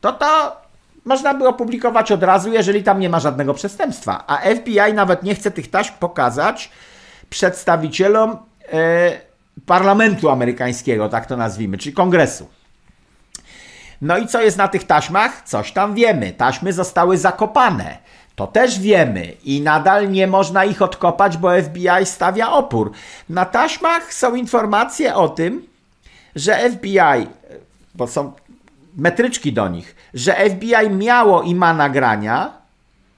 To 0.00 0.12
to 0.12 0.56
można 1.04 1.34
by 1.34 1.48
opublikować 1.48 2.12
od 2.12 2.22
razu, 2.22 2.52
jeżeli 2.52 2.82
tam 2.82 3.00
nie 3.00 3.08
ma 3.08 3.20
żadnego 3.20 3.54
przestępstwa. 3.54 4.24
A 4.26 4.36
FBI 4.36 4.94
nawet 4.94 5.22
nie 5.22 5.34
chce 5.34 5.50
tych 5.50 5.70
taśm 5.70 5.92
pokazać 5.98 6.70
przedstawicielom 7.30 8.36
e, 8.72 9.20
parlamentu 9.66 10.30
amerykańskiego, 10.30 11.08
tak 11.08 11.26
to 11.26 11.36
nazwijmy, 11.36 11.78
czyli 11.78 11.94
kongresu. 11.94 12.48
No 14.00 14.18
i 14.18 14.26
co 14.26 14.42
jest 14.42 14.56
na 14.56 14.68
tych 14.68 14.84
taśmach? 14.84 15.42
Coś 15.42 15.72
tam 15.72 15.94
wiemy. 15.94 16.32
Taśmy 16.32 16.72
zostały 16.72 17.18
zakopane. 17.18 17.98
To 18.36 18.46
też 18.46 18.80
wiemy 18.80 19.32
i 19.44 19.60
nadal 19.60 20.10
nie 20.10 20.26
można 20.26 20.64
ich 20.64 20.82
odkopać, 20.82 21.36
bo 21.36 21.62
FBI 21.62 22.04
stawia 22.06 22.52
opór. 22.52 22.92
Na 23.28 23.44
taśmach 23.44 24.14
są 24.14 24.34
informacje 24.34 25.14
o 25.14 25.28
tym, 25.28 25.71
że 26.36 26.70
FBI, 26.70 27.26
bo 27.94 28.06
są 28.06 28.32
metryczki 28.96 29.52
do 29.52 29.68
nich, 29.68 29.96
że 30.14 30.34
FBI 30.50 30.90
miało 30.90 31.42
i 31.42 31.54
ma 31.54 31.74
nagrania, 31.74 32.52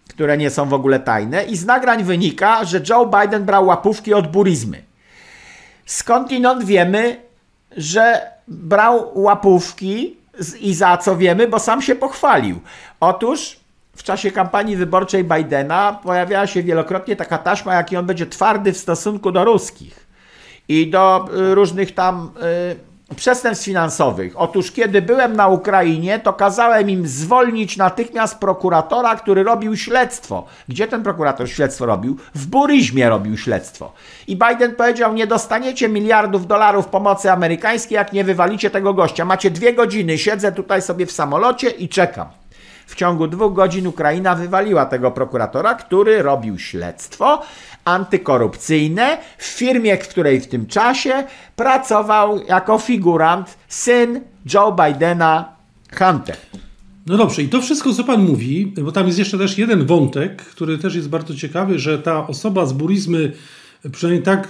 które 0.08 0.36
nie 0.36 0.50
są 0.50 0.68
w 0.68 0.74
ogóle 0.74 1.00
tajne, 1.00 1.44
i 1.44 1.56
z 1.56 1.64
nagrań 1.66 2.04
wynika, 2.04 2.64
że 2.64 2.80
Joe 2.88 3.06
Biden 3.06 3.44
brał 3.44 3.66
łapówki 3.66 4.14
od 4.14 4.32
burizmy. 4.32 4.82
Skądinąd 5.86 6.64
wiemy, 6.64 7.20
że 7.76 8.30
brał 8.48 9.10
łapówki 9.14 10.16
i 10.60 10.74
za 10.74 10.96
co 10.96 11.16
wiemy, 11.16 11.48
bo 11.48 11.58
sam 11.58 11.82
się 11.82 11.94
pochwalił. 11.94 12.60
Otóż 13.00 13.56
w 13.96 14.02
czasie 14.02 14.30
kampanii 14.30 14.76
wyborczej 14.76 15.24
Bidena 15.24 16.00
pojawiała 16.02 16.46
się 16.46 16.62
wielokrotnie 16.62 17.16
taka 17.16 17.38
taśma, 17.38 17.74
jaki 17.74 17.96
on 17.96 18.06
będzie 18.06 18.26
twardy 18.26 18.72
w 18.72 18.78
stosunku 18.78 19.32
do 19.32 19.44
ruskich 19.44 20.06
i 20.68 20.90
do 20.90 21.28
y, 21.36 21.54
różnych 21.54 21.94
tam. 21.94 22.30
Y, 22.70 22.93
przestępstw 23.14 23.64
finansowych. 23.64 24.32
Otóż 24.36 24.72
kiedy 24.72 25.02
byłem 25.02 25.36
na 25.36 25.48
Ukrainie, 25.48 26.18
to 26.18 26.32
kazałem 26.32 26.90
im 26.90 27.06
zwolnić 27.06 27.76
natychmiast 27.76 28.38
prokuratora, 28.38 29.16
który 29.16 29.42
robił 29.42 29.76
śledztwo. 29.76 30.46
Gdzie 30.68 30.88
ten 30.88 31.02
prokurator 31.02 31.48
śledztwo 31.48 31.86
robił? 31.86 32.16
W 32.34 32.46
Buryźmie 32.46 33.08
robił 33.08 33.36
śledztwo. 33.36 33.92
I 34.26 34.36
Biden 34.36 34.74
powiedział, 34.74 35.14
nie 35.14 35.26
dostaniecie 35.26 35.88
miliardów 35.88 36.46
dolarów 36.46 36.86
pomocy 36.86 37.30
amerykańskiej, 37.30 37.96
jak 37.96 38.12
nie 38.12 38.24
wywalicie 38.24 38.70
tego 38.70 38.94
gościa. 38.94 39.24
Macie 39.24 39.50
dwie 39.50 39.72
godziny, 39.72 40.18
siedzę 40.18 40.52
tutaj 40.52 40.82
sobie 40.82 41.06
w 41.06 41.12
samolocie 41.12 41.70
i 41.70 41.88
czekam. 41.88 42.43
W 42.86 42.94
ciągu 42.94 43.26
dwóch 43.26 43.54
godzin 43.54 43.86
Ukraina 43.86 44.34
wywaliła 44.34 44.86
tego 44.86 45.10
prokuratora, 45.10 45.74
który 45.74 46.22
robił 46.22 46.58
śledztwo 46.58 47.42
antykorupcyjne 47.84 49.18
w 49.38 49.44
firmie, 49.44 49.96
w 49.96 50.08
której 50.08 50.40
w 50.40 50.46
tym 50.46 50.66
czasie 50.66 51.24
pracował 51.56 52.44
jako 52.48 52.78
figurant 52.78 53.58
syn 53.68 54.20
Joe 54.54 54.72
Bidena 54.72 55.54
Hunter. 55.98 56.36
No 57.06 57.16
dobrze, 57.16 57.42
i 57.42 57.48
to 57.48 57.62
wszystko, 57.62 57.92
co 57.92 58.04
Pan 58.04 58.22
mówi, 58.22 58.72
bo 58.82 58.92
tam 58.92 59.06
jest 59.06 59.18
jeszcze 59.18 59.38
też 59.38 59.58
jeden 59.58 59.86
wątek, 59.86 60.42
który 60.42 60.78
też 60.78 60.94
jest 60.94 61.08
bardzo 61.08 61.34
ciekawy, 61.34 61.78
że 61.78 61.98
ta 61.98 62.26
osoba 62.26 62.66
z 62.66 62.72
burizmy, 62.72 63.32
przynajmniej 63.92 64.22
tak 64.22 64.48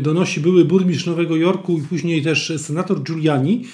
donosi 0.00 0.40
były 0.40 0.64
burmistrz 0.64 1.06
Nowego 1.06 1.36
Jorku 1.36 1.78
i 1.78 1.82
później 1.82 2.22
też 2.22 2.52
senator 2.58 3.02
Giuliani, 3.02 3.64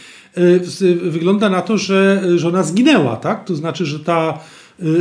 wygląda 1.03 1.49
na 1.49 1.63
to, 1.63 1.79
że 1.79 2.23
żona 2.37 2.63
zginęła, 2.63 3.17
tak? 3.17 3.45
To 3.45 3.55
znaczy, 3.55 3.87
że 3.87 4.01
ta 4.01 4.39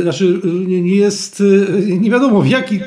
znaczy 0.02 0.40
nie 0.66 0.96
jest, 0.96 1.42
nie 1.86 2.10
wiadomo 2.10 2.40
w 2.40 2.48
jakich, 2.48 2.82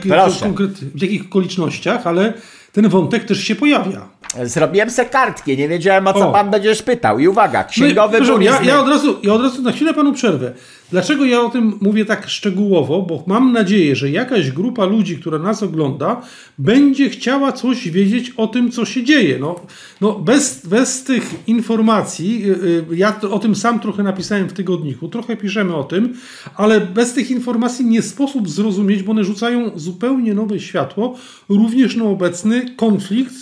w 0.96 1.02
jakich 1.02 1.26
okolicznościach, 1.26 2.08
ale 2.08 2.34
ten 2.72 2.90
wątek 2.90 3.24
też 3.24 3.44
się 3.44 3.56
pojawia. 3.56 4.08
Zrobiłem 4.44 4.90
se 4.90 5.06
kartkę, 5.06 5.56
nie 5.56 5.70
wiedziałem 5.70 6.08
o 6.08 6.14
co 6.14 6.30
o. 6.30 6.32
pan 6.32 6.52
będziesz 6.52 6.82
pytał. 6.82 7.20
I 7.20 7.28
uwaga, 7.28 7.62
no 7.62 7.70
księgowy 7.70 8.22
no, 8.22 8.42
ja, 8.42 8.62
ja, 8.62 8.80
od 8.82 8.88
razu, 8.88 9.20
ja 9.24 9.34
od 9.34 9.42
razu 9.42 9.62
na 9.62 9.72
chwilę 9.72 9.94
panu 9.94 10.14
przerwę. 10.14 10.54
Dlaczego 10.92 11.26
ja 11.26 11.42
o 11.42 11.50
tym 11.50 11.78
mówię 11.82 12.06
tak 12.06 12.30
szczegółowo? 12.30 13.02
Bo 13.02 13.24
mam 13.28 13.52
nadzieję, 13.52 13.96
że 13.96 14.10
jakaś 14.10 14.52
grupa 14.52 14.86
ludzi, 14.86 15.18
która 15.18 15.40
nas 15.40 15.64
ogląda, 15.64 16.22
będzie 16.58 17.10
chciała 17.10 17.52
coś 17.52 17.90
wiedzieć 17.90 18.34
o 18.38 18.48
tym, 18.48 18.72
co 18.72 18.86
się 18.86 19.04
dzieje. 19.04 19.40
No, 19.40 19.56
no 20.02 20.20
bez, 20.20 20.68
bez 20.68 21.04
tych 21.04 21.36
informacji, 21.48 22.52
y, 22.52 22.92
y, 22.92 22.96
ja 22.96 23.20
o 23.32 23.40
tym 23.40 23.56
sam 23.56 23.80
trochę 23.80 24.04
napisałem 24.04 24.50
w 24.50 24.54
tygodniku, 24.54 25.08
trochę 25.08 25.38
piszemy 25.38 25.76
o 25.76 25.84
tym, 25.84 26.14
ale 26.56 26.82
bez 26.82 27.14
tych 27.14 27.32
informacji 27.32 27.86
nie 27.86 28.02
sposób 28.02 28.50
zrozumieć, 28.50 29.04
bo 29.04 29.12
one 29.12 29.24
rzucają 29.24 29.72
zupełnie 29.76 30.34
nowe 30.34 30.60
światło 30.60 31.16
również 31.50 31.96
na 31.96 32.04
obecny 32.04 32.76
konflikt 32.76 33.34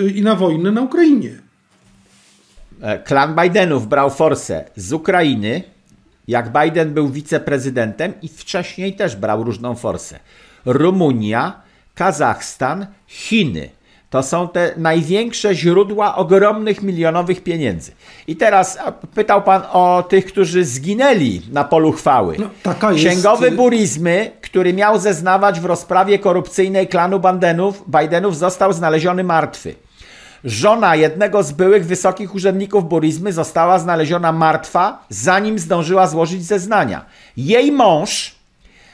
y, 0.00 0.10
i 0.10 0.22
na 0.22 0.34
wojnę 0.34 0.72
na 0.72 0.80
Ukrainie. 0.80 1.42
E, 2.80 2.98
klan 2.98 3.34
Bidenów 3.42 3.88
brał 3.88 4.10
forsę 4.10 4.64
z 4.76 4.92
Ukrainy, 4.92 5.71
jak 6.28 6.52
Biden 6.52 6.94
był 6.94 7.08
wiceprezydentem 7.08 8.12
i 8.22 8.28
wcześniej 8.28 8.96
też 8.96 9.16
brał 9.16 9.44
różną 9.44 9.74
forsę. 9.74 10.18
Rumunia, 10.64 11.62
Kazachstan, 11.94 12.86
Chiny. 13.06 13.68
To 14.10 14.22
są 14.22 14.48
te 14.48 14.74
największe 14.76 15.54
źródła 15.54 16.16
ogromnych 16.16 16.82
milionowych 16.82 17.42
pieniędzy. 17.42 17.92
I 18.26 18.36
teraz 18.36 18.78
pytał 19.14 19.42
pan 19.42 19.62
o 19.72 20.04
tych, 20.08 20.26
którzy 20.26 20.64
zginęli 20.64 21.42
na 21.52 21.64
polu 21.64 21.92
chwały. 21.92 22.36
No, 22.38 22.50
taka 22.62 22.92
Księgowy 22.92 23.44
jest... 23.44 23.56
Burizmy, 23.56 24.30
który 24.40 24.72
miał 24.72 24.98
zeznawać 24.98 25.60
w 25.60 25.64
rozprawie 25.64 26.18
korupcyjnej 26.18 26.88
klanu 26.88 27.20
Bandenów, 27.20 27.84
Bidenów, 27.88 28.36
został 28.36 28.72
znaleziony 28.72 29.24
martwy. 29.24 29.74
Żona 30.44 30.96
jednego 30.96 31.42
z 31.42 31.52
byłych 31.52 31.86
wysokich 31.86 32.34
urzędników 32.34 32.88
burizmy 32.88 33.32
została 33.32 33.78
znaleziona 33.78 34.32
martwa, 34.32 35.06
zanim 35.08 35.58
zdążyła 35.58 36.06
złożyć 36.06 36.44
zeznania. 36.44 37.04
Jej 37.36 37.72
mąż 37.72 38.34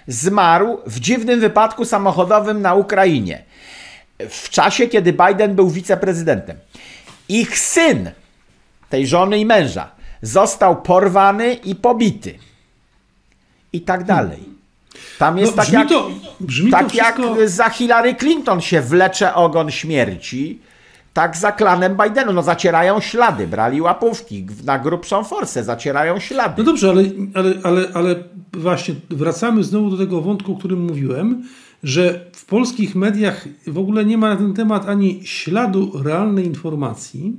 zmarł 0.08 0.78
w 0.86 1.00
dziwnym 1.00 1.40
wypadku 1.40 1.84
samochodowym 1.84 2.62
na 2.62 2.74
Ukrainie 2.74 3.42
w 4.18 4.50
czasie, 4.50 4.86
kiedy 4.86 5.12
Biden 5.12 5.54
był 5.54 5.70
wiceprezydentem. 5.70 6.56
Ich 7.28 7.58
syn, 7.58 8.10
tej 8.90 9.06
żony 9.06 9.38
i 9.38 9.46
męża, 9.46 9.90
został 10.22 10.82
porwany 10.82 11.54
i 11.54 11.74
pobity. 11.74 12.38
I 13.72 13.80
tak 13.80 14.04
dalej. 14.04 14.38
Tam 15.18 15.38
jest 15.38 15.56
no, 15.56 15.62
tak, 15.62 15.72
jak, 15.72 15.88
to, 15.88 16.10
tak 16.70 16.88
wszystko... 16.88 17.36
jak 17.36 17.48
za 17.48 17.70
Hillary 17.70 18.14
Clinton 18.14 18.60
się 18.60 18.80
wlecze 18.80 19.34
ogon 19.34 19.70
śmierci 19.70 20.60
tak 21.18 21.36
za 21.36 21.52
klanem 21.52 21.96
Bidenu, 21.96 22.32
no 22.32 22.42
zacierają 22.42 23.00
ślady, 23.00 23.46
brali 23.46 23.80
łapówki 23.80 24.46
na 24.64 24.78
grubszą 24.78 25.24
forsę, 25.24 25.64
zacierają 25.64 26.20
ślady. 26.20 26.54
No 26.58 26.64
dobrze, 26.64 26.90
ale, 26.90 27.04
ale, 27.34 27.54
ale, 27.62 27.88
ale 27.94 28.16
właśnie 28.52 28.94
wracamy 29.10 29.64
znowu 29.64 29.90
do 29.90 29.96
tego 29.96 30.20
wątku, 30.20 30.52
o 30.52 30.56
którym 30.56 30.80
mówiłem, 30.84 31.42
że 31.82 32.30
w 32.32 32.44
polskich 32.44 32.94
mediach 32.94 33.48
w 33.66 33.78
ogóle 33.78 34.04
nie 34.04 34.18
ma 34.18 34.30
na 34.30 34.36
ten 34.36 34.54
temat 34.54 34.88
ani 34.88 35.20
śladu 35.24 35.92
realnej 36.02 36.46
informacji, 36.46 37.36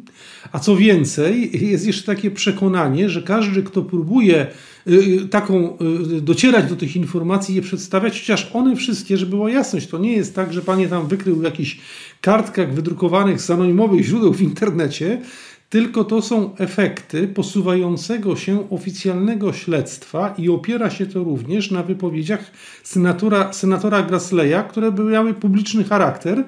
a 0.51 0.59
co 0.59 0.75
więcej, 0.75 1.51
jest 1.69 1.87
jeszcze 1.87 2.05
takie 2.05 2.31
przekonanie, 2.31 3.09
że 3.09 3.21
każdy, 3.21 3.63
kto 3.63 3.81
próbuje 3.81 4.47
y, 4.87 4.93
y, 4.93 5.27
taką 5.27 5.77
y, 6.17 6.21
docierać 6.21 6.69
do 6.69 6.75
tych 6.75 6.95
informacji 6.95 7.55
je 7.55 7.61
przedstawiać, 7.61 8.19
chociaż 8.19 8.51
one 8.53 8.75
wszystkie, 8.75 9.17
żeby 9.17 9.29
była 9.29 9.51
jasność, 9.51 9.87
to 9.87 9.97
nie 9.97 10.13
jest 10.13 10.35
tak, 10.35 10.53
że 10.53 10.61
pan 10.61 10.79
je 10.79 10.87
tam 10.87 11.07
wykrył 11.07 11.35
w 11.35 11.43
jakichś 11.43 11.79
kartkach 12.21 12.73
wydrukowanych 12.73 13.41
z 13.41 13.49
anonimowych 13.49 14.05
źródeł 14.05 14.33
w 14.33 14.41
internecie, 14.41 15.21
tylko 15.69 16.03
to 16.03 16.21
są 16.21 16.55
efekty 16.57 17.27
posuwającego 17.27 18.35
się 18.35 18.69
oficjalnego 18.69 19.53
śledztwa 19.53 20.33
i 20.37 20.49
opiera 20.49 20.89
się 20.89 21.05
to 21.05 21.23
również 21.23 21.71
na 21.71 21.83
wypowiedziach 21.83 22.51
senatora, 22.83 23.53
senatora 23.53 24.01
Grasleya, 24.01 24.63
które 24.69 24.91
miały 24.91 25.33
publiczny 25.33 25.83
charakter 25.83 26.43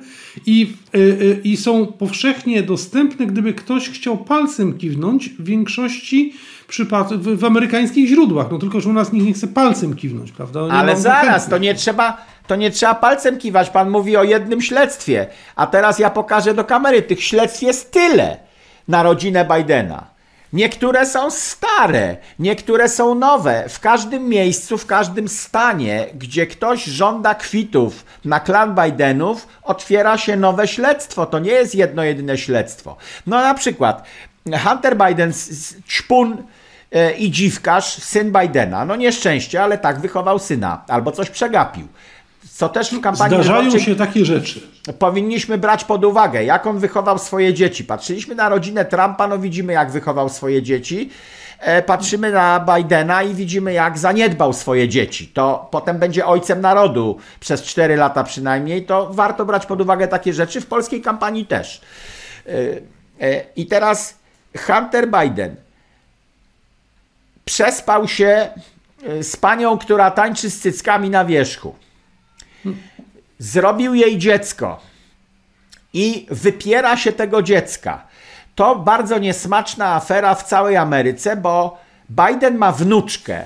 i, 0.46 0.74
yy, 0.94 1.42
i 1.44 1.58
są 1.58 1.86
powszechnie 1.86 2.64
dostępne, 2.64 3.26
gdyby 3.26 3.54
ktoś 3.54 3.90
chciał 3.90 4.18
palcem 4.18 4.78
kiwnąć 4.78 5.30
w 5.30 5.44
większości 5.44 6.34
w, 7.18 7.40
w 7.40 7.46
amerykańskich 7.46 8.08
źródłach. 8.08 8.48
No 8.52 8.58
tylko, 8.58 8.82
że 8.82 8.90
u 8.90 8.94
nas 8.94 9.14
nikt 9.14 9.26
nie 9.26 9.34
chce 9.34 9.48
palcem 9.48 9.96
kiwnąć, 9.96 10.32
prawda? 10.32 10.66
Nie 10.66 10.72
Ale 10.72 10.98
zaraz, 10.98 11.50
to 11.50 11.58
nie 11.58 11.76
trzeba 11.76 12.18
to 12.48 12.56
nie 12.56 12.72
trzeba 12.72 12.96
palcem 12.96 13.38
kiwać. 13.38 13.70
Pan 13.70 13.90
mówi 13.90 14.18
o 14.18 14.24
jednym 14.24 14.62
śledztwie. 14.62 15.28
A 15.56 15.68
teraz 15.68 16.00
ja 16.00 16.10
pokażę 16.10 16.54
do 16.54 16.64
kamery. 16.64 17.02
Tych 17.02 17.24
śledztw 17.24 17.62
jest 17.62 17.92
tyle 17.92 18.38
na 18.88 19.04
rodzinę 19.04 19.46
Bidena. 19.46 20.06
Niektóre 20.54 21.06
są 21.06 21.32
stare, 21.32 22.18
niektóre 22.40 22.90
są 22.90 23.16
nowe. 23.16 23.66
W 23.70 23.80
każdym 23.80 24.30
miejscu, 24.30 24.78
w 24.78 24.86
każdym 24.86 25.28
stanie, 25.28 26.08
gdzie 26.14 26.48
ktoś 26.48 26.84
żąda 26.84 27.36
kwitów 27.36 28.06
na 28.26 28.40
klan 28.40 28.76
Bidenów, 28.76 29.48
otwiera 29.64 30.18
się 30.18 30.38
nowe 30.38 30.68
śledztwo. 30.68 31.26
To 31.26 31.40
nie 31.40 31.52
jest 31.52 31.76
jedno 31.76 32.04
jedyne 32.04 32.38
śledztwo. 32.38 32.98
No 33.28 33.42
na 33.42 33.54
przykład 33.54 34.04
Hunter 34.64 34.98
Biden, 34.98 35.30
e, 35.30 35.34
i 37.18 37.32
dziwkarz, 37.32 37.86
syn 37.86 38.32
Bidena. 38.32 38.86
No 38.86 38.96
nieszczęście, 38.96 39.64
ale 39.64 39.78
tak 39.78 40.00
wychował 40.00 40.40
syna. 40.40 40.84
Albo 40.88 41.12
coś 41.12 41.30
przegapił. 41.30 41.88
Co 42.54 42.70
też 42.70 42.92
w 42.92 43.02
kampanii 43.02 43.36
Zdarzają 43.36 43.80
się 43.80 43.96
takie 43.96 44.26
rzeczy. 44.26 44.62
Powinniśmy 45.00 45.58
brać 45.58 45.84
pod 45.84 46.06
uwagę, 46.06 46.44
jak 46.44 46.68
on 46.68 46.80
wychował 46.80 47.18
swoje 47.18 47.54
dzieci. 47.54 47.84
Patrzyliśmy 47.84 48.36
na 48.36 48.50
rodzinę 48.50 48.86
Trumpa, 48.86 49.28
no 49.28 49.40
widzimy, 49.40 49.74
jak 49.74 49.92
wychował 49.92 50.30
swoje 50.30 50.64
dzieci. 50.64 51.10
E, 51.60 51.82
patrzymy 51.82 52.32
na 52.32 52.66
Bidena 52.76 53.24
i 53.24 53.34
widzimy, 53.34 53.74
jak 53.74 53.98
zaniedbał 53.98 54.54
swoje 54.54 54.90
dzieci. 54.90 55.28
To 55.28 55.68
potem 55.72 56.00
będzie 56.00 56.26
ojcem 56.26 56.62
narodu 56.62 57.18
przez 57.40 57.64
4 57.64 57.96
lata 57.96 58.24
przynajmniej. 58.24 58.86
To 58.86 59.10
warto 59.14 59.46
brać 59.46 59.66
pod 59.66 59.82
uwagę 59.82 60.08
takie 60.08 60.34
rzeczy. 60.34 60.62
W 60.62 60.66
polskiej 60.66 61.02
kampanii 61.02 61.46
też. 61.46 61.82
E, 62.48 62.52
e, 63.22 63.44
I 63.56 63.66
teraz 63.66 64.20
Hunter 64.58 65.08
Biden 65.08 65.56
przespał 67.52 68.08
się 68.08 68.50
z 69.22 69.36
panią, 69.36 69.78
która 69.78 70.12
tańczy 70.12 70.50
z 70.50 70.60
cyckami 70.60 71.10
na 71.10 71.26
wierzchu 71.26 71.76
zrobił 73.40 73.94
jej 73.94 74.18
dziecko 74.18 74.80
i 75.94 76.28
wypiera 76.30 76.98
się 76.98 77.12
tego 77.12 77.42
dziecka. 77.42 78.04
To 78.56 78.76
bardzo 78.76 79.20
niesmaczna 79.20 79.96
afera 79.96 80.36
w 80.36 80.44
całej 80.44 80.78
Ameryce, 80.78 81.36
bo 81.36 81.78
Biden 82.10 82.58
ma 82.58 82.72
wnuczkę, 82.72 83.44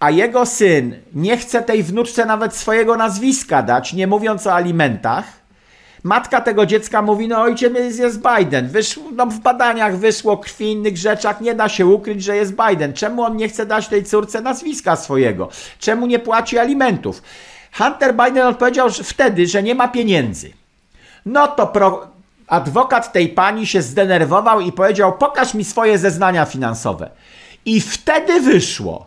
a 0.00 0.10
jego 0.10 0.46
syn 0.46 0.96
nie 1.14 1.36
chce 1.36 1.62
tej 1.62 1.82
wnuczce 1.82 2.26
nawet 2.26 2.56
swojego 2.56 2.96
nazwiska 2.96 3.62
dać, 3.62 3.92
nie 3.92 4.06
mówiąc 4.06 4.46
o 4.46 4.54
alimentach. 4.54 5.24
Matka 6.06 6.40
tego 6.40 6.66
dziecka 6.66 7.02
mówi, 7.02 7.28
no 7.28 7.40
ojciec 7.40 7.98
jest 7.98 8.20
Biden. 8.22 8.68
Wyszło, 8.68 9.04
no 9.12 9.26
w 9.26 9.40
badaniach 9.40 9.98
wyszło 9.98 10.38
krwi, 10.38 10.72
innych 10.72 10.96
rzeczach, 10.96 11.40
nie 11.40 11.54
da 11.54 11.68
się 11.68 11.86
ukryć, 11.86 12.22
że 12.22 12.36
jest 12.36 12.52
Biden. 12.68 12.92
Czemu 12.92 13.22
on 13.22 13.36
nie 13.36 13.48
chce 13.48 13.66
dać 13.66 13.88
tej 13.88 14.04
córce 14.04 14.40
nazwiska 14.40 14.96
swojego? 14.96 15.48
Czemu 15.78 16.06
nie 16.06 16.18
płaci 16.18 16.58
alimentów? 16.58 17.22
Hunter 17.78 18.14
Biden 18.14 18.46
odpowiedział 18.46 18.90
że 18.90 19.04
wtedy, 19.04 19.46
że 19.46 19.62
nie 19.62 19.74
ma 19.74 19.88
pieniędzy. 19.88 20.50
No 21.26 21.48
to 21.48 21.66
pro... 21.66 22.06
adwokat 22.46 23.12
tej 23.12 23.28
pani 23.28 23.66
się 23.66 23.82
zdenerwował 23.82 24.60
i 24.60 24.72
powiedział: 24.72 25.18
Pokaż 25.18 25.54
mi 25.54 25.64
swoje 25.64 25.98
zeznania 25.98 26.44
finansowe. 26.44 27.10
I 27.64 27.80
wtedy 27.80 28.40
wyszło, 28.40 29.06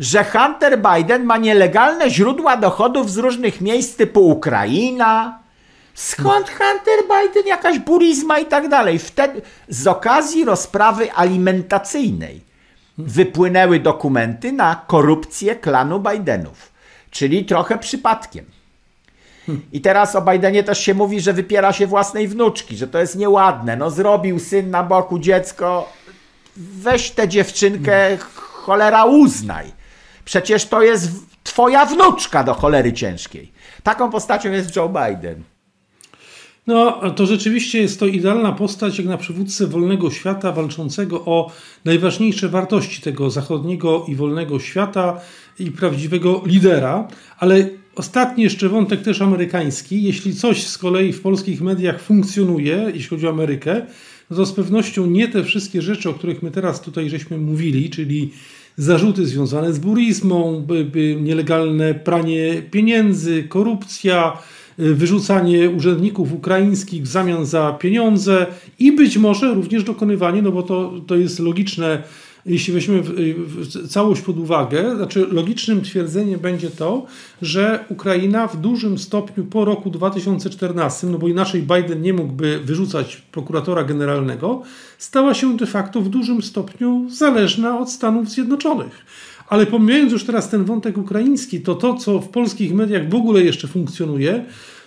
że 0.00 0.24
Hunter 0.24 0.82
Biden 0.82 1.24
ma 1.24 1.36
nielegalne 1.36 2.10
źródła 2.10 2.56
dochodów 2.56 3.10
z 3.10 3.16
różnych 3.16 3.60
miejsc 3.60 3.96
typu 3.96 4.28
Ukraina. 4.28 5.38
Skąd 5.98 6.48
Hunter 6.48 7.00
Biden, 7.02 7.46
jakaś 7.46 7.78
burizma 7.78 8.38
i 8.38 8.46
tak 8.46 8.68
dalej? 8.68 8.98
Wtedy 8.98 9.42
z 9.68 9.86
okazji 9.86 10.44
rozprawy 10.44 11.12
alimentacyjnej 11.12 12.40
wypłynęły 12.98 13.80
dokumenty 13.80 14.52
na 14.52 14.84
korupcję 14.86 15.56
klanu 15.56 16.00
Bidenów 16.00 16.78
czyli 17.10 17.44
trochę 17.44 17.78
przypadkiem. 17.78 18.44
I 19.72 19.80
teraz 19.80 20.16
o 20.16 20.22
Bidenie 20.22 20.64
też 20.64 20.80
się 20.80 20.94
mówi, 20.94 21.20
że 21.20 21.32
wypiera 21.32 21.72
się 21.72 21.86
własnej 21.86 22.28
wnuczki, 22.28 22.76
że 22.76 22.88
to 22.88 22.98
jest 22.98 23.16
nieładne. 23.16 23.76
No 23.76 23.90
zrobił 23.90 24.38
syn 24.38 24.70
na 24.70 24.82
boku 24.82 25.18
dziecko, 25.18 25.92
weź 26.56 27.10
tę 27.10 27.28
dziewczynkę, 27.28 28.18
cholera 28.34 29.04
uznaj. 29.04 29.72
Przecież 30.24 30.66
to 30.66 30.82
jest 30.82 31.10
twoja 31.44 31.86
wnuczka 31.86 32.44
do 32.44 32.54
cholery 32.54 32.92
ciężkiej. 32.92 33.52
Taką 33.82 34.10
postacią 34.10 34.50
jest 34.50 34.76
Joe 34.76 34.88
Biden. 34.88 35.42
No, 36.68 37.10
to 37.10 37.26
rzeczywiście 37.26 37.80
jest 37.80 38.00
to 38.00 38.06
idealna 38.06 38.52
postać 38.52 38.98
jak 38.98 39.06
na 39.06 39.18
przywódcę 39.18 39.66
wolnego 39.66 40.10
świata 40.10 40.52
walczącego 40.52 41.24
o 41.24 41.52
najważniejsze 41.84 42.48
wartości 42.48 43.02
tego 43.02 43.30
zachodniego 43.30 44.04
i 44.08 44.14
wolnego 44.14 44.60
świata 44.60 45.20
i 45.58 45.70
prawdziwego 45.70 46.42
lidera, 46.46 47.08
ale 47.38 47.68
ostatni 47.96 48.44
jeszcze 48.44 48.68
wątek 48.68 49.02
też 49.02 49.22
amerykański. 49.22 50.02
Jeśli 50.02 50.34
coś 50.34 50.66
z 50.66 50.78
kolei 50.78 51.12
w 51.12 51.20
polskich 51.20 51.60
mediach 51.60 52.00
funkcjonuje, 52.00 52.90
jeśli 52.94 53.08
chodzi 53.08 53.26
o 53.26 53.30
Amerykę, 53.30 53.86
no 54.30 54.36
to 54.36 54.46
z 54.46 54.52
pewnością 54.52 55.06
nie 55.06 55.28
te 55.28 55.44
wszystkie 55.44 55.82
rzeczy, 55.82 56.10
o 56.10 56.14
których 56.14 56.42
my 56.42 56.50
teraz 56.50 56.80
tutaj 56.80 57.10
żeśmy 57.10 57.38
mówili, 57.38 57.90
czyli 57.90 58.30
zarzuty 58.76 59.26
związane 59.26 59.72
z 59.72 59.78
burizmą, 59.78 60.66
nielegalne 61.20 61.94
pranie 61.94 62.62
pieniędzy, 62.70 63.44
korupcja, 63.44 64.38
wyrzucanie 64.78 65.70
urzędników 65.70 66.32
ukraińskich 66.32 67.02
w 67.02 67.06
zamian 67.06 67.46
za 67.46 67.72
pieniądze 67.72 68.46
i 68.78 68.92
być 68.92 69.18
może 69.18 69.54
również 69.54 69.84
dokonywanie, 69.84 70.42
no 70.42 70.52
bo 70.52 70.62
to, 70.62 70.92
to 71.06 71.16
jest 71.16 71.38
logiczne 71.38 72.02
jeśli 72.48 72.72
weźmiemy 72.74 73.02
całość 73.88 74.22
pod 74.22 74.38
uwagę, 74.38 74.96
znaczy 74.96 75.26
logicznym 75.32 75.82
twierdzeniem 75.82 76.40
będzie 76.40 76.70
to, 76.70 77.06
że 77.42 77.84
Ukraina 77.88 78.48
w 78.48 78.56
dużym 78.56 78.98
stopniu 78.98 79.44
po 79.44 79.64
roku 79.64 79.90
2014, 79.90 81.06
no 81.06 81.18
bo 81.18 81.28
inaczej 81.28 81.62
Biden 81.62 82.02
nie 82.02 82.12
mógłby 82.12 82.60
wyrzucać 82.64 83.16
prokuratora 83.32 83.84
generalnego, 83.84 84.62
stała 84.98 85.34
się 85.34 85.56
de 85.56 85.66
facto 85.66 86.00
w 86.00 86.08
dużym 86.08 86.42
stopniu 86.42 87.06
zależna 87.10 87.78
od 87.78 87.90
Stanów 87.90 88.30
Zjednoczonych. 88.30 89.04
Ale 89.48 89.66
pomijając 89.66 90.12
już 90.12 90.24
teraz 90.24 90.50
ten 90.50 90.64
wątek 90.64 90.98
ukraiński, 90.98 91.60
to 91.60 91.74
to, 91.74 91.94
co 91.94 92.18
w 92.18 92.28
polskich 92.28 92.74
mediach 92.74 93.08
w 93.08 93.14
ogóle 93.14 93.42
jeszcze 93.42 93.68
funkcjonuje, 93.68 94.44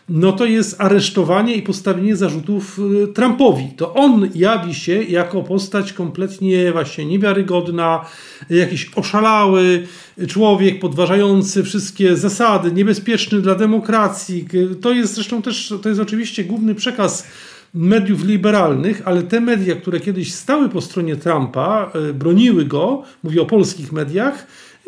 no 0.10 0.32
to 0.32 0.46
jest 0.46 0.82
aresztowanie 0.82 1.56
i 1.56 1.62
postawienie 1.62 2.16
zarzutów 2.16 2.80
y, 2.80 3.08
Trumpowi. 3.08 3.68
To 3.78 3.94
on 3.94 4.30
jawi 4.36 4.74
się 4.74 5.04
jako 5.04 5.44
postać 5.44 5.94
kompletnie 5.94 6.72
właśnie 6.72 7.06
niewiarygodna, 7.06 8.06
jakiś 8.50 8.92
oszalały 8.96 9.88
człowiek 10.28 10.80
podważający 10.80 11.64
wszystkie 11.64 12.18
zasady, 12.18 12.72
niebezpieczny 12.72 13.42
dla 13.42 13.56
demokracji. 13.56 14.46
To 14.82 14.92
jest 14.92 15.14
zresztą 15.14 15.42
też, 15.42 15.74
to 15.82 15.90
jest 15.90 16.02
oczywiście 16.02 16.44
główny 16.44 16.76
przekaz 16.76 17.28
mediów 17.74 18.24
liberalnych, 18.24 19.02
ale 19.06 19.24
te 19.24 19.42
media, 19.42 19.76
które 19.76 20.00
kiedyś 20.00 20.34
stały 20.34 20.70
po 20.70 20.82
stronie 20.82 21.16
Trumpa, 21.16 21.92
y, 22.10 22.14
broniły 22.14 22.66
go, 22.66 23.04
mówię 23.24 23.42
o 23.42 23.46
polskich 23.46 23.92
mediach, 23.92 24.48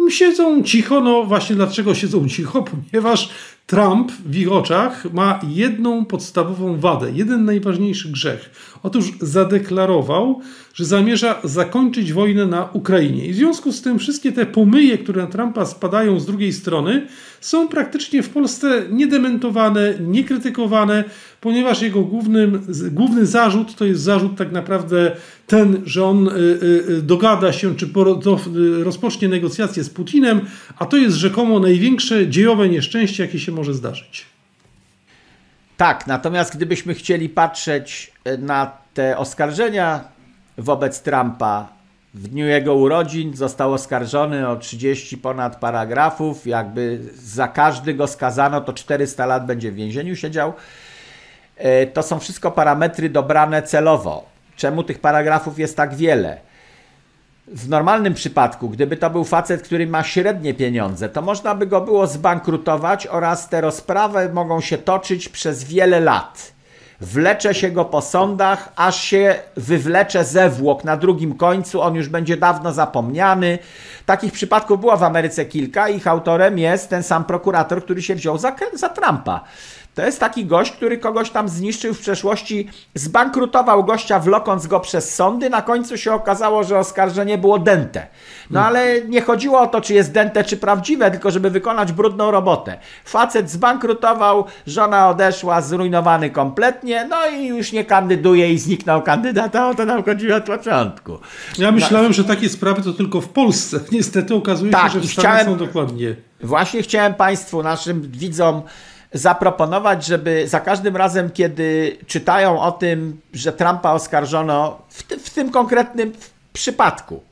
siedzą 0.10 0.64
cicho. 0.64 1.02
No 1.02 1.24
właśnie 1.24 1.56
dlaczego 1.56 1.96
siedzą 1.96 2.28
cicho? 2.28 2.64
Ponieważ 2.92 3.30
Trump 3.68 4.12
w 4.12 4.36
ich 4.36 4.52
oczach 4.52 5.14
ma 5.14 5.40
jedną 5.50 6.06
podstawową 6.06 6.80
wadę, 6.80 7.12
jeden 7.12 7.46
najważniejszy 7.46 8.10
grzech. 8.10 8.50
Otóż 8.84 9.12
zadeklarował, 9.22 10.42
że 10.74 10.86
zamierza 10.86 11.40
zakończyć 11.44 12.14
wojnę 12.14 12.46
na 12.46 12.70
Ukrainie. 12.74 13.26
I 13.26 13.34
w 13.34 13.36
związku 13.36 13.72
z 13.72 13.82
tym 13.82 14.00
wszystkie 14.00 14.32
te 14.32 14.46
pomyje, 14.46 14.98
które 14.98 15.22
na 15.22 15.28
Trumpa 15.28 15.66
spadają 15.66 16.20
z 16.20 16.26
drugiej 16.26 16.54
strony, 16.54 17.08
są 17.42 17.68
praktycznie 17.68 18.24
w 18.24 18.30
Polsce 18.30 18.84
niedementowane, 18.92 19.94
niekrytykowane, 20.00 21.04
ponieważ 21.44 21.82
jego 21.82 22.02
głównym, 22.02 22.68
główny 22.92 23.26
zarzut 23.26 23.76
to 23.76 23.86
jest 23.86 24.02
zarzut 24.02 24.38
tak 24.38 24.52
naprawdę 24.52 25.12
ten, 25.48 25.82
że 25.86 26.06
on 26.06 26.28
y, 26.28 26.32
y, 26.32 26.66
y, 26.90 27.02
dogada 27.02 27.54
się, 27.54 27.76
czy 27.76 27.90
rozpocznie 28.84 29.30
negocjacje 29.30 29.84
z 29.84 29.90
Putinem, 29.90 30.42
a 30.78 30.86
to 30.86 30.98
jest 30.98 31.16
rzekomo 31.16 31.60
największe 31.60 32.28
dziejowe 32.28 32.70
nieszczęście, 32.70 33.24
jakie 33.24 33.40
się 33.40 33.52
może 33.52 33.74
zdarzyć. 33.74 34.26
Tak, 35.78 36.08
natomiast 36.08 36.56
gdybyśmy 36.56 36.94
chcieli 36.94 37.30
patrzeć 37.30 38.12
na 38.40 38.72
te 38.94 39.18
oskarżenia 39.18 40.04
wobec 40.58 41.02
Trumpa 41.02 41.68
w 42.14 42.28
dniu 42.28 42.46
jego 42.46 42.76
urodzin 42.76 43.36
został 43.36 43.74
oskarżony 43.74 44.50
o 44.50 44.56
30 44.56 45.18
ponad 45.18 45.60
paragrafów. 45.60 46.48
Jakby 46.48 47.00
za 47.16 47.48
każdy 47.48 47.94
go 47.94 48.08
skazano, 48.08 48.62
to 48.62 48.74
400 48.74 49.26
lat 49.26 49.46
będzie 49.46 49.72
w 49.72 49.76
więzieniu 49.76 50.16
siedział. 50.16 50.54
E, 51.58 51.88
to 51.88 52.04
są 52.04 52.20
wszystko 52.20 52.52
parametry 52.52 53.10
dobrane 53.10 53.64
celowo. 53.64 54.26
Czemu 54.56 54.84
tych 54.84 55.00
paragrafów 55.00 55.60
jest 55.60 55.78
tak 55.78 55.96
wiele? 55.96 56.38
W 57.48 57.70
normalnym 57.70 58.14
przypadku, 58.14 58.70
gdyby 58.70 58.98
to 58.98 59.10
był 59.10 59.24
facet, 59.24 59.62
który 59.62 59.88
ma 59.88 60.04
średnie 60.04 60.54
pieniądze, 60.54 61.10
to 61.10 61.22
można 61.22 61.56
by 61.56 61.68
go 61.68 61.82
było 61.82 62.08
zbankrutować 62.08 63.08
oraz 63.08 63.50
te 63.50 63.62
rozprawy 63.62 64.30
mogą 64.34 64.62
się 64.62 64.78
toczyć 64.78 65.30
przez 65.30 65.64
wiele 65.64 66.00
lat. 66.00 66.54
Wlecze 67.02 67.54
się 67.54 67.72
go 67.72 67.86
po 67.86 68.02
sądach, 68.02 68.74
aż 68.76 69.02
się 69.02 69.36
wywlecze 69.58 70.26
zewłok 70.26 70.84
na 70.84 70.98
drugim 70.98 71.36
końcu, 71.36 71.82
on 71.82 71.96
już 71.96 72.10
będzie 72.10 72.38
dawno 72.38 72.74
zapomniany. 72.74 73.60
Takich 74.06 74.34
przypadków 74.34 74.80
było 74.80 74.98
w 74.98 75.04
Ameryce 75.04 75.46
kilka, 75.46 75.90
ich 75.90 76.08
autorem 76.08 76.60
jest 76.60 76.90
ten 76.90 77.04
sam 77.04 77.26
prokurator, 77.26 77.84
który 77.84 78.02
się 78.02 78.16
wziął 78.16 78.38
za, 78.38 78.56
za 78.74 78.90
Trumpa. 78.90 79.44
To 79.96 80.06
jest 80.06 80.20
taki 80.20 80.46
gość, 80.46 80.72
który 80.72 80.98
kogoś 80.98 81.30
tam 81.30 81.50
zniszczył 81.50 81.94
w 81.94 82.00
przeszłości, 82.00 82.70
zbankrutował 82.96 83.84
gościa, 83.84 84.20
wlokąc 84.20 84.68
go 84.68 84.80
przez 84.80 85.16
sądy. 85.16 85.50
Na 85.50 85.62
końcu 85.62 85.98
się 85.98 86.14
okazało, 86.14 86.64
że 86.64 86.80
oskarżenie 86.80 87.38
było 87.38 87.60
dente. 87.60 88.08
No 88.50 88.60
hmm. 88.60 88.76
ale 88.76 89.02
nie 89.02 89.22
chodziło 89.22 89.60
o 89.62 89.68
to, 89.68 89.82
czy 89.82 89.94
jest 89.94 90.12
dente, 90.12 90.44
czy 90.44 90.58
prawdziwe, 90.58 91.12
tylko 91.12 91.32
żeby 91.32 91.50
wykonać 91.50 91.92
brudną 91.92 92.32
robotę. 92.32 92.78
Facet 93.06 93.50
zbankrutował, 93.50 94.46
żona 94.68 95.10
odeszła, 95.10 95.62
zrujnowany 95.62 96.30
kompletnie, 96.30 97.08
no 97.10 97.28
i 97.28 97.48
już 97.48 97.72
nie 97.72 97.86
kandyduje 97.86 98.54
i 98.54 98.60
zniknął 98.60 99.02
kandydata. 99.02 99.70
O 99.70 99.76
to 99.76 99.86
nam 99.86 100.04
chodziło 100.04 100.38
od 100.38 100.44
początku. 100.44 101.18
Ja 101.58 101.72
myślałem, 101.72 102.08
no. 102.08 102.14
że 102.14 102.24
takie 102.24 102.50
sprawy 102.50 102.82
to 102.82 102.94
tylko 102.94 103.22
w 103.22 103.30
Polsce. 103.30 103.80
Niestety 103.92 104.36
okazuje 104.36 104.72
się, 104.72 104.78
tak, 104.78 104.92
że 104.92 105.00
w 105.00 105.06
Stanach 105.06 105.32
chciałem, 105.32 105.60
są 105.60 105.66
dokładnie. 105.66 106.16
Właśnie 106.42 106.82
chciałem 106.82 107.14
Państwu, 107.14 107.64
naszym 107.64 108.02
widzom, 108.02 108.62
zaproponować, 109.14 110.06
żeby 110.06 110.48
za 110.48 110.60
każdym 110.60 110.98
razem, 110.98 111.32
kiedy 111.32 111.98
czytają 112.08 112.62
o 112.62 112.72
tym, 112.72 113.22
że 113.34 113.54
Trumpa 113.54 113.92
oskarżono 113.92 114.82
w, 114.90 115.04
ty, 115.04 115.20
w 115.20 115.30
tym 115.30 115.52
konkretnym 115.52 116.14
przypadku, 116.54 117.24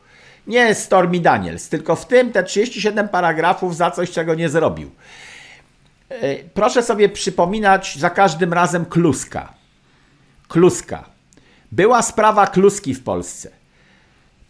nie 0.48 0.76
Stormy 0.76 1.20
Daniels, 1.20 1.70
tylko 1.70 1.96
w 1.96 2.08
tym 2.08 2.32
te 2.32 2.44
37 2.44 3.10
paragrafów 3.10 3.76
za 3.76 3.92
coś, 3.92 4.12
czego 4.12 4.36
nie 4.36 4.50
zrobił. 4.50 4.92
E, 6.10 6.36
proszę 6.54 6.84
sobie 6.84 7.10
przypominać 7.10 7.98
za 8.00 8.10
każdym 8.10 8.54
razem 8.54 8.86
Kluska. 8.86 9.54
Kluska. 10.48 11.06
Była 11.72 12.02
sprawa 12.02 12.48
Kluski 12.48 12.96
w 12.96 13.04
Polsce. 13.04 13.61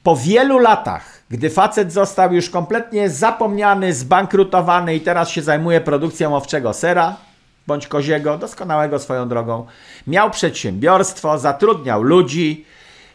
Po 0.03 0.15
wielu 0.15 0.59
latach, 0.59 1.23
gdy 1.29 1.49
facet 1.49 1.93
został 1.93 2.33
już 2.33 2.49
kompletnie 2.49 3.09
zapomniany, 3.09 3.93
zbankrutowany 3.93 4.95
i 4.95 5.01
teraz 5.01 5.29
się 5.29 5.41
zajmuje 5.41 5.81
produkcją 5.81 6.35
owczego 6.35 6.73
sera, 6.73 7.15
bądź 7.67 7.87
koziego, 7.87 8.37
doskonałego 8.37 8.99
swoją 8.99 9.29
drogą, 9.29 9.65
miał 10.07 10.31
przedsiębiorstwo, 10.31 11.37
zatrudniał 11.37 12.03
ludzi, 12.03 12.65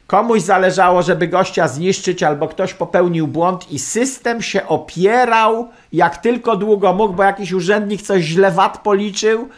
komuś 0.06 0.42
zależało, 0.42 1.02
żeby 1.02 1.28
gościa 1.28 1.68
zniszczyć, 1.68 2.22
albo 2.22 2.48
ktoś 2.48 2.74
popełnił 2.74 3.28
błąd 3.28 3.72
i 3.72 3.78
system 3.78 4.42
się 4.42 4.66
opierał 4.66 5.68
jak 5.92 6.16
tylko 6.16 6.56
długo 6.56 6.92
mógł, 6.92 7.14
bo 7.14 7.22
jakiś 7.22 7.52
urzędnik 7.52 8.02
coś 8.02 8.22
źle 8.22 8.50
wad 8.50 8.78
policzył 8.78 9.48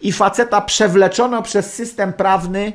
i 0.00 0.12
faceta 0.12 0.60
przewleczono 0.60 1.42
przez 1.42 1.74
system 1.74 2.12
prawny 2.12 2.72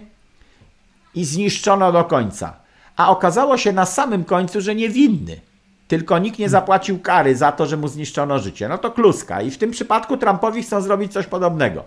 i 1.16 1.26
zniszczono 1.26 1.92
do 1.92 2.04
końca 2.04 2.67
a 2.98 3.10
okazało 3.10 3.58
się 3.58 3.74
na 3.74 3.86
samym 3.86 4.24
końcu, 4.24 4.62
że 4.62 4.76
niewinny. 4.76 5.40
Tylko 5.88 6.20
nikt 6.20 6.40
nie 6.40 6.50
zapłacił 6.50 7.00
kary 7.00 7.36
za 7.36 7.52
to, 7.52 7.66
że 7.66 7.78
mu 7.78 7.88
zniszczono 7.88 8.40
życie. 8.40 8.70
No 8.70 8.78
to 8.78 8.92
kluska. 8.92 9.42
I 9.42 9.52
w 9.52 9.58
tym 9.58 9.72
przypadku 9.72 10.18
Trumpowi 10.18 10.64
chcą 10.64 10.82
zrobić 10.82 11.14
coś 11.14 11.28
podobnego. 11.28 11.84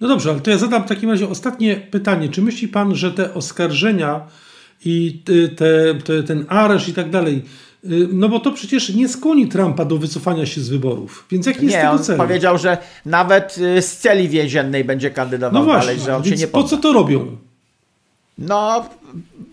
No 0.00 0.08
dobrze, 0.08 0.30
ale 0.30 0.40
to 0.40 0.50
ja 0.50 0.58
zadam 0.58 0.82
w 0.82 0.88
takim 0.88 1.10
razie 1.10 1.28
ostatnie 1.28 1.76
pytanie. 1.76 2.28
Czy 2.28 2.42
myśli 2.42 2.68
pan, 2.68 2.94
że 2.94 3.12
te 3.12 3.34
oskarżenia 3.34 4.20
i 4.84 5.22
te, 5.24 5.94
te, 6.04 6.22
ten 6.22 6.44
areszt 6.48 6.88
i 6.88 6.92
tak 6.92 7.10
dalej, 7.10 7.42
y, 7.84 8.08
no 8.12 8.28
bo 8.28 8.40
to 8.40 8.52
przecież 8.52 8.94
nie 8.94 9.08
skłoni 9.08 9.48
Trumpa 9.48 9.84
do 9.84 9.98
wycofania 9.98 10.46
się 10.46 10.60
z 10.60 10.68
wyborów. 10.68 11.26
Więc 11.30 11.46
jaki 11.46 11.64
jest 11.64 11.76
nie, 11.76 11.82
tego 11.82 11.92
on 11.92 11.98
cel? 11.98 12.16
powiedział, 12.16 12.58
że 12.58 12.78
nawet 13.06 13.58
y, 13.58 13.82
z 13.82 13.96
celi 13.96 14.28
więziennej 14.28 14.84
będzie 14.84 15.10
kandydował 15.10 15.62
no 15.62 15.64
właśnie, 15.64 15.86
dalej, 15.86 16.00
że 16.04 16.16
on 16.16 16.24
się 16.24 16.36
nie 16.36 16.46
po 16.46 16.62
co 16.62 16.76
to 16.76 16.92
robią? 16.92 17.36
No, 18.38 18.84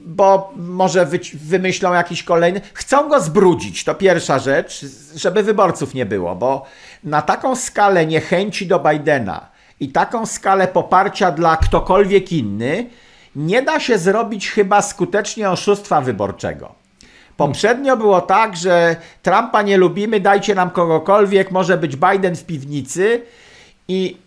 bo 0.06 0.54
może 0.56 1.06
wy, 1.06 1.20
wymyślą 1.34 1.94
jakiś 1.94 2.24
kolejny. 2.24 2.62
Chcą 2.74 3.10
go 3.10 3.20
zbrudzić, 3.22 3.84
to 3.84 3.96
pierwsza 3.96 4.40
rzecz, 4.40 4.86
żeby 5.16 5.44
wyborców 5.44 5.94
nie 5.94 6.06
było, 6.06 6.36
bo 6.36 6.66
na 7.04 7.22
taką 7.22 7.56
skalę 7.56 8.06
niechęci 8.06 8.68
do 8.68 8.80
Bidena 8.80 9.48
i 9.80 9.90
taką 9.90 10.26
skalę 10.26 10.68
poparcia 10.68 11.32
dla 11.32 11.58
ktokolwiek 11.58 12.32
inny 12.32 12.90
nie 13.36 13.62
da 13.62 13.80
się 13.80 13.98
zrobić 13.98 14.50
chyba 14.50 14.82
skutecznie 14.82 15.50
oszustwa 15.50 16.02
wyborczego. 16.02 16.76
Poprzednio 17.38 17.98
było 17.98 18.22
tak, 18.22 18.58
że 18.58 18.96
Trumpa 19.24 19.62
nie 19.62 19.78
lubimy, 19.78 20.20
dajcie 20.20 20.56
nam 20.56 20.70
kogokolwiek, 20.70 21.52
może 21.52 21.78
być 21.78 21.96
Biden 21.96 22.36
w 22.36 22.46
piwnicy 22.46 23.22
i 23.88 24.18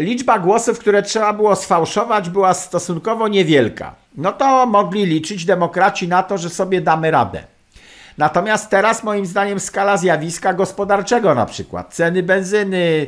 liczba 0.00 0.38
głosów, 0.38 0.78
które 0.78 1.02
trzeba 1.02 1.32
było 1.32 1.56
sfałszować, 1.56 2.30
była 2.30 2.54
stosunkowo 2.54 3.28
niewielka. 3.28 3.94
No 4.16 4.32
to 4.32 4.66
mogli 4.66 5.06
liczyć 5.06 5.44
demokraci 5.44 6.08
na 6.08 6.22
to, 6.22 6.38
że 6.38 6.50
sobie 6.50 6.80
damy 6.80 7.10
radę. 7.10 7.42
Natomiast 8.18 8.70
teraz 8.70 9.04
moim 9.04 9.26
zdaniem 9.26 9.60
skala 9.60 9.96
zjawiska 9.96 10.54
gospodarczego 10.54 11.34
na 11.34 11.46
przykład, 11.46 11.94
ceny 11.94 12.22
benzyny, 12.22 13.06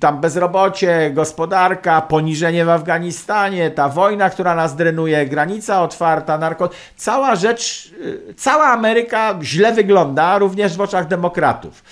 tam 0.00 0.20
bezrobocie, 0.20 1.10
gospodarka, 1.14 2.00
poniżenie 2.00 2.64
w 2.64 2.68
Afganistanie, 2.68 3.70
ta 3.70 3.88
wojna, 3.88 4.30
która 4.30 4.54
nas 4.54 4.76
drenuje, 4.76 5.26
granica 5.26 5.82
otwarta, 5.82 6.38
narko... 6.38 6.70
Cała 6.96 7.36
rzecz, 7.36 7.92
y, 8.30 8.34
cała 8.36 8.66
Ameryka 8.66 9.38
źle 9.42 9.72
wygląda, 9.72 10.38
również 10.38 10.76
w 10.76 10.80
oczach 10.80 11.08
demokratów. 11.08 11.82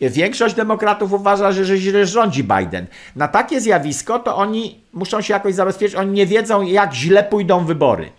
Większość 0.00 0.54
demokratów 0.54 1.12
uważa, 1.12 1.52
że, 1.52 1.64
że 1.64 1.76
źle 1.76 2.06
rządzi 2.06 2.44
Biden. 2.44 2.86
Na 3.16 3.28
takie 3.28 3.60
zjawisko 3.60 4.18
to 4.18 4.36
oni 4.36 4.80
muszą 4.92 5.20
się 5.20 5.34
jakoś 5.34 5.54
zabezpieczyć, 5.54 5.96
oni 5.96 6.12
nie 6.12 6.26
wiedzą, 6.26 6.62
jak 6.62 6.94
źle 6.94 7.24
pójdą 7.24 7.64
wybory. 7.64 8.10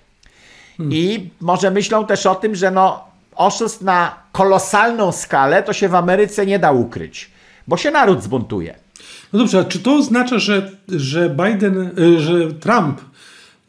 Hmm. 0.77 0.93
I 0.97 1.29
może 1.41 1.71
myślą 1.71 2.05
też 2.05 2.25
o 2.25 2.35
tym, 2.35 2.55
że 2.55 2.71
no, 2.71 3.05
oszustw 3.35 3.81
na 3.81 4.15
kolosalną 4.31 5.11
skalę 5.11 5.63
to 5.63 5.73
się 5.73 5.89
w 5.89 5.95
Ameryce 5.95 6.45
nie 6.45 6.59
da 6.59 6.71
ukryć, 6.71 7.29
bo 7.67 7.77
się 7.77 7.91
naród 7.91 8.23
zbuntuje. 8.23 8.75
No 9.33 9.39
dobrze, 9.39 9.59
a 9.59 9.63
czy 9.63 9.79
to 9.79 9.95
oznacza, 9.95 10.39
że, 10.39 10.71
że 10.87 11.29
Biden, 11.29 11.91
y, 11.99 12.19
że 12.19 12.53
Trump 12.53 13.01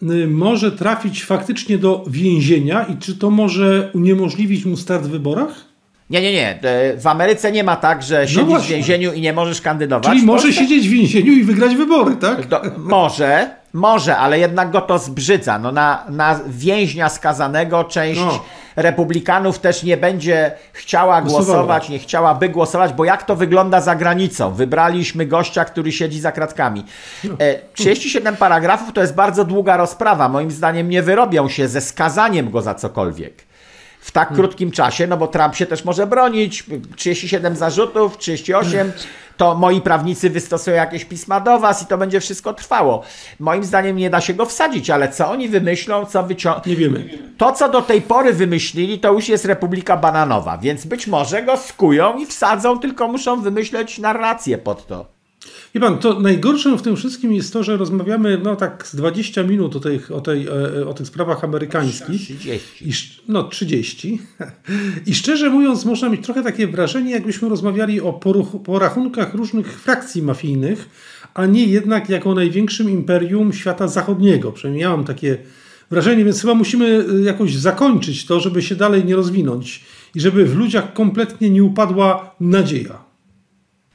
y, 0.02 0.28
może 0.28 0.72
trafić 0.72 1.24
faktycznie 1.24 1.78
do 1.78 2.04
więzienia 2.06 2.84
i 2.84 2.96
czy 2.96 3.16
to 3.16 3.30
może 3.30 3.90
uniemożliwić 3.94 4.64
mu 4.64 4.76
start 4.76 5.04
w 5.04 5.10
wyborach? 5.10 5.64
Nie, 6.10 6.22
nie, 6.22 6.32
nie. 6.32 6.58
E, 6.62 6.96
w 6.96 7.06
Ameryce 7.06 7.52
nie 7.52 7.64
ma 7.64 7.76
tak, 7.76 8.02
że 8.02 8.20
no 8.20 8.26
siedzisz 8.26 8.46
no 8.48 8.60
w 8.60 8.66
więzieniu 8.66 9.12
i 9.12 9.20
nie 9.20 9.32
możesz 9.32 9.60
kandydować. 9.60 10.12
Czyli 10.12 10.22
może 10.26 10.52
siedzieć 10.52 10.88
w 10.88 10.90
więzieniu 10.90 11.32
i 11.32 11.44
wygrać 11.44 11.76
wybory, 11.76 12.16
tak? 12.16 12.46
Do, 12.46 12.62
może, 12.76 13.50
może, 13.72 14.16
ale 14.16 14.38
jednak 14.38 14.70
go 14.70 14.80
to 14.80 14.98
zbrzydza. 14.98 15.58
No 15.58 15.72
na, 15.72 16.04
na 16.08 16.40
więźnia 16.48 17.08
skazanego 17.08 17.84
część 17.84 18.20
no. 18.20 18.40
republikanów 18.76 19.58
też 19.58 19.82
nie 19.82 19.96
będzie 19.96 20.52
chciała 20.72 21.22
głosować, 21.22 21.88
nie 21.88 21.98
chciałaby 21.98 22.48
głosować, 22.48 22.92
bo 22.92 23.04
jak 23.04 23.22
to 23.22 23.36
wygląda 23.36 23.80
za 23.80 23.96
granicą? 23.96 24.54
Wybraliśmy 24.54 25.26
gościa, 25.26 25.64
który 25.64 25.92
siedzi 25.92 26.20
za 26.20 26.32
kratkami. 26.32 26.84
E, 27.38 27.54
37 27.74 28.36
paragrafów 28.36 28.92
to 28.92 29.00
jest 29.00 29.14
bardzo 29.14 29.44
długa 29.44 29.76
rozprawa. 29.76 30.28
Moim 30.28 30.50
zdaniem 30.50 30.88
nie 30.88 31.02
wyrobią 31.02 31.48
się 31.48 31.68
ze 31.68 31.80
skazaniem 31.80 32.50
go 32.50 32.62
za 32.62 32.74
cokolwiek 32.74 33.46
w 34.00 34.12
tak 34.12 34.28
hmm. 34.28 34.46
krótkim 34.46 34.70
czasie, 34.70 35.06
no 35.06 35.16
bo 35.16 35.26
Trump 35.26 35.54
się 35.54 35.66
też 35.66 35.84
może 35.84 36.06
bronić, 36.06 36.64
37 36.96 37.56
zarzutów, 37.56 38.16
38, 38.16 38.92
to 39.36 39.54
moi 39.54 39.80
prawnicy 39.80 40.30
wystosują 40.30 40.76
jakieś 40.76 41.04
pisma 41.04 41.40
do 41.40 41.58
was 41.58 41.82
i 41.82 41.86
to 41.86 41.98
będzie 41.98 42.20
wszystko 42.20 42.54
trwało. 42.54 43.02
Moim 43.40 43.64
zdaniem 43.64 43.96
nie 43.96 44.10
da 44.10 44.20
się 44.20 44.34
go 44.34 44.46
wsadzić, 44.46 44.90
ale 44.90 45.08
co 45.08 45.30
oni 45.30 45.48
wymyślą, 45.48 46.04
co 46.04 46.22
wyciągną... 46.22 46.62
Nie 46.66 46.76
wiemy. 46.76 47.08
To, 47.38 47.52
co 47.52 47.68
do 47.68 47.82
tej 47.82 48.02
pory 48.02 48.32
wymyślili, 48.32 48.98
to 48.98 49.12
już 49.12 49.28
jest 49.28 49.44
Republika 49.44 49.96
Bananowa, 49.96 50.58
więc 50.58 50.86
być 50.86 51.06
może 51.06 51.42
go 51.42 51.56
skują 51.56 52.18
i 52.18 52.26
wsadzą, 52.26 52.78
tylko 52.78 53.08
muszą 53.08 53.40
wymyśleć 53.40 53.98
narrację 53.98 54.58
pod 54.58 54.86
to. 54.86 55.15
Wie 55.74 55.80
pan, 55.80 55.98
to 55.98 56.20
najgorsze 56.20 56.78
w 56.78 56.82
tym 56.82 56.96
wszystkim 56.96 57.32
jest 57.32 57.52
to, 57.52 57.64
że 57.64 57.76
rozmawiamy 57.76 58.38
no 58.42 58.56
tak 58.56 58.86
z 58.86 58.96
20 58.96 59.42
minut 59.42 59.76
o, 59.76 59.80
tych, 59.80 60.10
o, 60.10 60.20
tej, 60.20 60.46
e, 60.46 60.86
o 60.88 60.94
tych 60.94 61.06
sprawach 61.06 61.44
amerykańskich. 61.44 62.20
30. 62.20 62.88
I, 62.88 62.92
no 63.28 63.42
30. 63.42 64.18
I 65.06 65.14
szczerze 65.14 65.50
mówiąc 65.50 65.84
można 65.84 66.08
mieć 66.08 66.24
trochę 66.24 66.42
takie 66.42 66.66
wrażenie, 66.66 67.10
jakbyśmy 67.10 67.48
rozmawiali 67.48 68.00
o 68.00 68.12
poruch, 68.12 68.62
porachunkach 68.64 69.34
różnych 69.34 69.80
frakcji 69.80 70.22
mafijnych, 70.22 70.88
a 71.34 71.46
nie 71.46 71.66
jednak 71.66 72.08
jako 72.08 72.34
największym 72.34 72.90
imperium 72.90 73.52
świata 73.52 73.88
zachodniego. 73.88 74.52
Przynajmniej 74.52 74.82
ja 74.82 74.90
mam 74.90 75.04
takie 75.04 75.38
wrażenie, 75.90 76.24
więc 76.24 76.40
chyba 76.40 76.54
musimy 76.54 77.04
e, 77.12 77.22
jakoś 77.22 77.56
zakończyć 77.56 78.26
to, 78.26 78.40
żeby 78.40 78.62
się 78.62 78.76
dalej 78.76 79.04
nie 79.04 79.16
rozwinąć 79.16 79.84
i 80.14 80.20
żeby 80.20 80.46
w 80.46 80.56
ludziach 80.56 80.92
kompletnie 80.92 81.50
nie 81.50 81.64
upadła 81.64 82.34
nadzieja. 82.40 83.05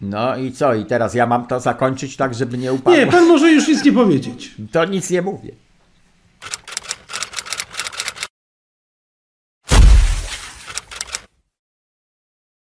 No 0.02 0.38
i 0.38 0.52
co? 0.52 0.74
I 0.74 0.86
teraz 0.86 1.14
ja 1.14 1.26
mam 1.28 1.48
to 1.48 1.60
zakończyć 1.60 2.18
tak, 2.18 2.34
żeby 2.34 2.58
nie 2.58 2.74
upadło? 2.74 3.00
Nie, 3.00 3.08
pan 3.08 3.28
może 3.28 3.52
już 3.52 3.68
nic 3.68 3.86
nie 3.86 3.92
powiedzieć. 3.92 4.56
To 4.72 4.86
nic 4.86 5.10
nie 5.10 5.22
mówię. 5.22 5.52